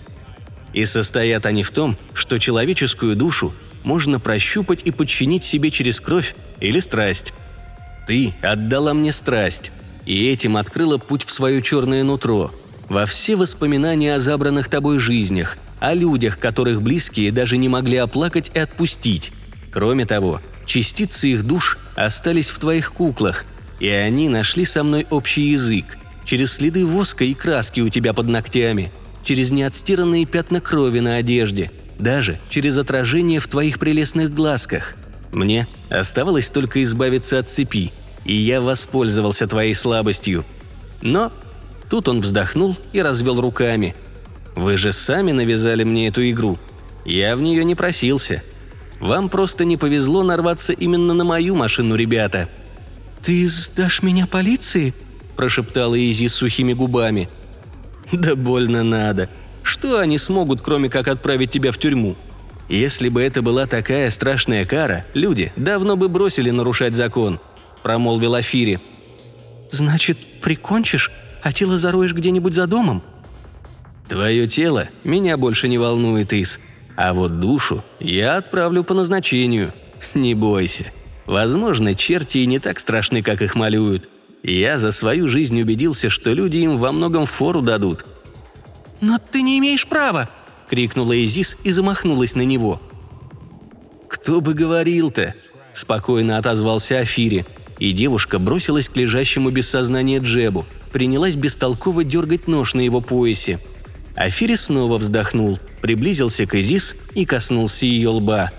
и 0.73 0.85
состоят 0.85 1.47
они 1.47 1.63
в 1.63 1.71
том, 1.71 1.97
что 2.15 2.39
человеческую 2.39 3.17
душу 3.17 3.53
можно 3.83 4.21
прощупать 4.21 4.83
и 4.85 4.91
подчинить 4.91 5.45
себе 5.45 5.71
через 5.71 6.01
кровь 6.01 6.35
или 6.61 6.79
страсть. 6.81 7.33
Ты 8.07 8.35
отдала 8.43 8.95
мне 8.95 9.13
страсть, 9.13 9.73
и 10.07 10.29
этим 10.29 10.57
открыла 10.57 10.99
путь 10.99 11.25
в 11.25 11.31
свое 11.31 11.63
черное 11.63 12.05
нутро, 12.05 12.53
во 12.91 13.07
все 13.07 13.37
воспоминания 13.37 14.17
о 14.17 14.21
забранных 14.21 14.69
тобой 14.69 14.99
жизнях, 14.99 15.57
о 15.79 15.95
людях, 15.95 16.39
которых 16.39 16.83
близкие 16.83 17.33
даже 17.33 17.57
не 17.57 17.71
могли 17.71 17.97
оплакать 17.97 18.51
и 18.53 18.59
отпустить. 18.59 19.33
Кроме 19.73 20.05
того, 20.05 20.43
частицы 20.67 21.29
их 21.29 21.47
душ 21.47 21.79
остались 21.97 22.51
в 22.51 22.59
твоих 22.59 22.93
куклах, 22.93 23.47
и 23.79 23.89
они 23.89 24.29
нашли 24.29 24.67
со 24.67 24.85
мной 24.85 25.07
общий 25.09 25.53
язык, 25.53 25.97
через 26.27 26.53
следы 26.53 26.85
воска 26.85 27.25
и 27.25 27.33
краски 27.33 27.81
у 27.81 27.89
тебя 27.89 28.13
под 28.13 28.27
ногтями– 28.27 28.93
через 29.23 29.51
неотстиранные 29.51 30.27
пятна 30.27 30.61
крови 30.61 31.01
на 31.01 31.17
одежде, 31.17 31.71
даже 31.99 32.39
через 32.49 32.79
отражение 32.79 33.41
в 33.41 33.49
твоих 33.49 33.79
прелестных 33.79 34.35
глазках. 34.35 34.95
Мне 35.33 35.69
оставалось 35.89 36.51
только 36.51 36.83
избавиться 36.83 37.39
от 37.39 37.49
цепи, 37.49 37.93
и 38.25 38.35
я 38.35 38.61
воспользовался 38.61 39.47
твоей 39.47 39.75
слабостью. 39.75 40.45
Но 41.03 41.33
тут 41.91 42.09
он 42.09 42.21
вздохнул 42.21 42.77
и 42.93 43.03
развел 43.03 43.41
руками. 43.41 43.95
«Вы 44.57 44.77
же 44.77 44.93
сами 44.93 45.33
навязали 45.33 45.85
мне 45.85 46.09
эту 46.09 46.29
игру. 46.31 46.59
Я 47.05 47.37
в 47.37 47.43
нее 47.43 47.65
не 47.65 47.75
просился. 47.75 48.43
Вам 49.01 49.29
просто 49.29 49.65
не 49.65 49.77
повезло 49.77 50.23
нарваться 50.23 50.73
именно 50.73 51.13
на 51.13 51.25
мою 51.25 51.55
машину, 51.55 51.97
ребята». 51.97 52.49
«Ты 53.23 53.47
сдашь 53.47 54.03
меня 54.03 54.27
полиции?»– 54.27 54.95
прошептала 55.37 55.95
Изи 55.99 56.29
с 56.29 56.35
сухими 56.35 56.73
губами– 56.73 57.29
Да 58.13 58.35
больно 58.35 58.83
надо. 58.83 59.29
Что 59.63 59.99
они 59.99 60.19
смогут, 60.19 60.61
кроме 60.63 60.89
как 60.89 61.09
отправить 61.09 61.51
тебя 61.51 61.71
в 61.71 61.79
тюрьму? 61.79 62.17
Если 62.69 63.09
бы 63.09 63.23
это 63.23 63.43
была 63.43 63.67
такая 63.67 64.11
страшная 64.11 64.65
кара, 64.65 65.05
люди 65.15 65.53
давно 65.57 65.97
бы 65.97 66.09
бросили 66.09 66.51
нарушать 66.51 66.95
закон»,– 66.95 67.41
промолвил 67.83 68.35
Афири. 68.35 68.81
«Значит, 69.71 70.19
прикончишь, 70.41 71.11
а 71.43 71.53
тело 71.53 71.79
зароешь 71.79 72.15
где-нибудь 72.15 72.55
за 72.55 72.67
домом?» 72.67 73.03
«Твое 74.09 74.49
тело 74.49 74.89
меня 75.05 75.37
больше 75.37 75.69
не 75.69 75.79
волнует, 75.79 76.33
Ис. 76.33 76.61
А 76.97 77.15
вот 77.15 77.41
душу 77.41 77.83
я 78.01 78.37
отправлю 78.37 78.83
по 78.85 78.95
назначению. 78.95 79.73
Не 80.15 80.35
бойся. 80.35 80.87
Возможно, 81.27 81.95
черти 81.95 82.39
и 82.39 82.47
не 82.47 82.59
так 82.59 82.81
страшны, 82.81 83.23
как 83.23 83.41
их 83.41 83.55
малюют. 83.55 84.09
Я 84.43 84.79
за 84.79 84.91
свою 84.91 85.29
жизнь 85.29 85.61
убедился, 85.61 86.09
что 86.09 86.33
люди 86.33 86.59
им 86.59 86.77
во 86.77 86.93
многом 86.93 87.27
фору 87.27 87.63
дадут». 87.63 88.05
«Но 89.01 89.19
ты 89.19 89.43
не 89.43 89.59
имеешь 89.59 89.87
права!»– 89.87 90.29
крикнула 90.69 91.13
Изис 91.25 91.57
и 91.65 91.71
замахнулась 91.71 92.35
на 92.35 92.43
него. 92.43 92.81
«Кто 94.09 94.41
бы 94.41 94.55
говорил-то?»– 94.55 95.35
спокойно 95.73 96.37
отозвался 96.37 96.99
Афири, 96.99 97.47
и 97.79 97.93
девушка 97.93 98.39
бросилась 98.39 98.89
к 98.89 98.97
лежащему 98.97 99.51
без 99.51 99.69
сознания 99.69 100.19
Джебу, 100.19 100.67
принялась 100.93 101.37
бестолково 101.37 102.05
дергать 102.05 102.49
нож 102.49 102.75
на 102.75 102.81
его 102.81 103.01
поясе. 103.01 103.59
Афири 104.15 104.57
снова 104.57 104.99
вздохнул, 104.99 105.59
приблизился 105.81 106.47
к 106.47 106.55
Изис 106.55 106.97
и 107.15 107.25
коснулся 107.25 107.87
ее 107.87 108.11
лба. 108.11 108.51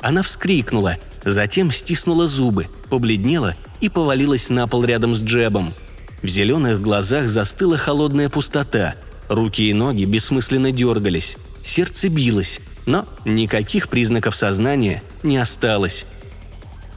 Она 0.00 0.22
вскрикнула, 0.22 0.96
затем 1.24 1.70
стиснула 1.70 2.26
зубы, 2.26 2.66
побледнела 2.90 3.54
и 3.80 3.88
повалилась 3.88 4.50
на 4.50 4.66
пол 4.66 4.84
рядом 4.84 5.14
с 5.14 5.22
Джебом. 5.22 5.74
В 6.22 6.26
зеленых 6.26 6.82
глазах 6.82 7.28
застыла 7.28 7.78
холодная 7.78 8.28
пустота, 8.28 8.96
руки 9.28 9.70
и 9.70 9.72
ноги 9.72 10.04
бессмысленно 10.04 10.72
дергались, 10.72 11.38
сердце 11.62 12.08
билось, 12.08 12.60
но 12.86 13.06
никаких 13.24 13.88
признаков 13.88 14.34
сознания 14.34 15.02
не 15.22 15.36
осталось. 15.36 16.06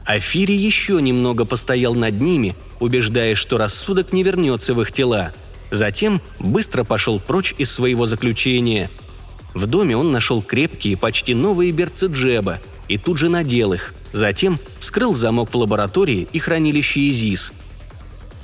Афири 0.04 0.52
еще 0.52 1.00
немного 1.00 1.44
постоял 1.44 1.94
над 1.94 2.20
ними, 2.20 2.56
убеждая, 2.80 3.34
что 3.34 3.58
рассудок 3.58 4.12
не 4.12 4.22
вернется 4.22 4.74
в 4.74 4.80
их 4.82 4.92
тела. 4.92 5.32
Затем 5.70 6.20
быстро 6.38 6.84
пошел 6.84 7.20
прочь 7.20 7.54
из 7.58 7.70
своего 7.70 8.06
заключения. 8.06 8.90
В 9.54 9.66
доме 9.66 9.96
он 9.96 10.12
нашел 10.12 10.42
крепкие, 10.42 10.96
почти 10.96 11.34
новые 11.34 11.72
берцы 11.72 12.06
Джеба 12.06 12.60
и 12.88 12.98
тут 12.98 13.18
же 13.18 13.28
надел 13.28 13.72
их– 13.72 13.94
Затем 14.12 14.60
вскрыл 14.78 15.14
замок 15.14 15.50
в 15.50 15.56
лаборатории 15.56 16.28
и 16.32 16.38
хранилище 16.38 17.00
ИЗИС. 17.08 17.52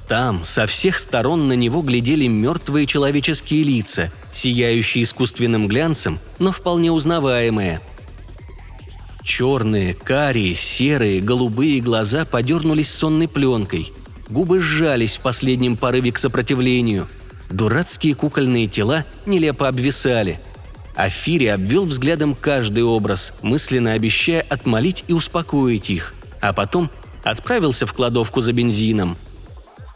Там 0.09 0.44
со 0.44 0.66
всех 0.66 0.99
сторон 0.99 1.49
на 1.49 1.53
него 1.53 1.83
глядели 1.83 2.27
мертвые 2.27 2.87
человеческие 2.87 3.62
лица, 3.62 4.11
сияющие 4.33 5.05
искусственным 5.05 5.68
глянцем, 5.68 6.18
но 6.38 6.51
вполне 6.51 6.90
узнаваемые. 6.90 7.83
Черные, 9.29 9.93
карие, 9.93 10.55
серые, 10.55 11.21
голубые 11.21 11.83
глаза 11.83 12.25
подернулись 12.25 12.91
сонной 12.91 13.29
пленкой. 13.29 13.93
Губы 14.31 14.59
сжались 14.59 15.19
в 15.19 15.21
последнем 15.21 15.77
порыве 15.77 16.12
к 16.12 16.19
сопротивлению. 16.19 17.09
Дурацкие 17.51 18.14
кукольные 18.14 18.69
тела 18.69 19.05
нелепо 19.27 19.69
обвисали– 19.69 20.41
Афири 20.97 21.47
обвел 21.47 21.85
взглядом 21.85 22.35
каждый 22.35 22.83
образ, 22.85 23.35
мысленно 23.43 23.93
обещая 23.93 24.41
отмолить 24.41 25.05
и 25.09 25.12
успокоить 25.12 25.91
их, 25.91 26.14
а 26.41 26.55
потом 26.55 26.91
отправился 27.23 27.87
в 27.87 27.93
кладовку 27.93 28.41
за 28.41 28.53
бензином. 28.53 29.17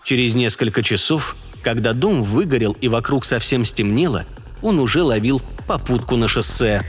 Через 0.05 0.35
несколько 0.35 0.83
часов, 0.83 1.37
когда 1.65 1.95
дом 1.95 2.23
выгорел 2.23 2.77
и 2.81 2.87
вокруг 2.87 3.25
совсем 3.25 3.65
стемнело, 3.65 4.27
он 4.61 4.79
уже 4.79 5.03
ловил 5.03 5.43
попутку 5.67 6.17
на 6.17 6.29
шоссе. 6.29 6.83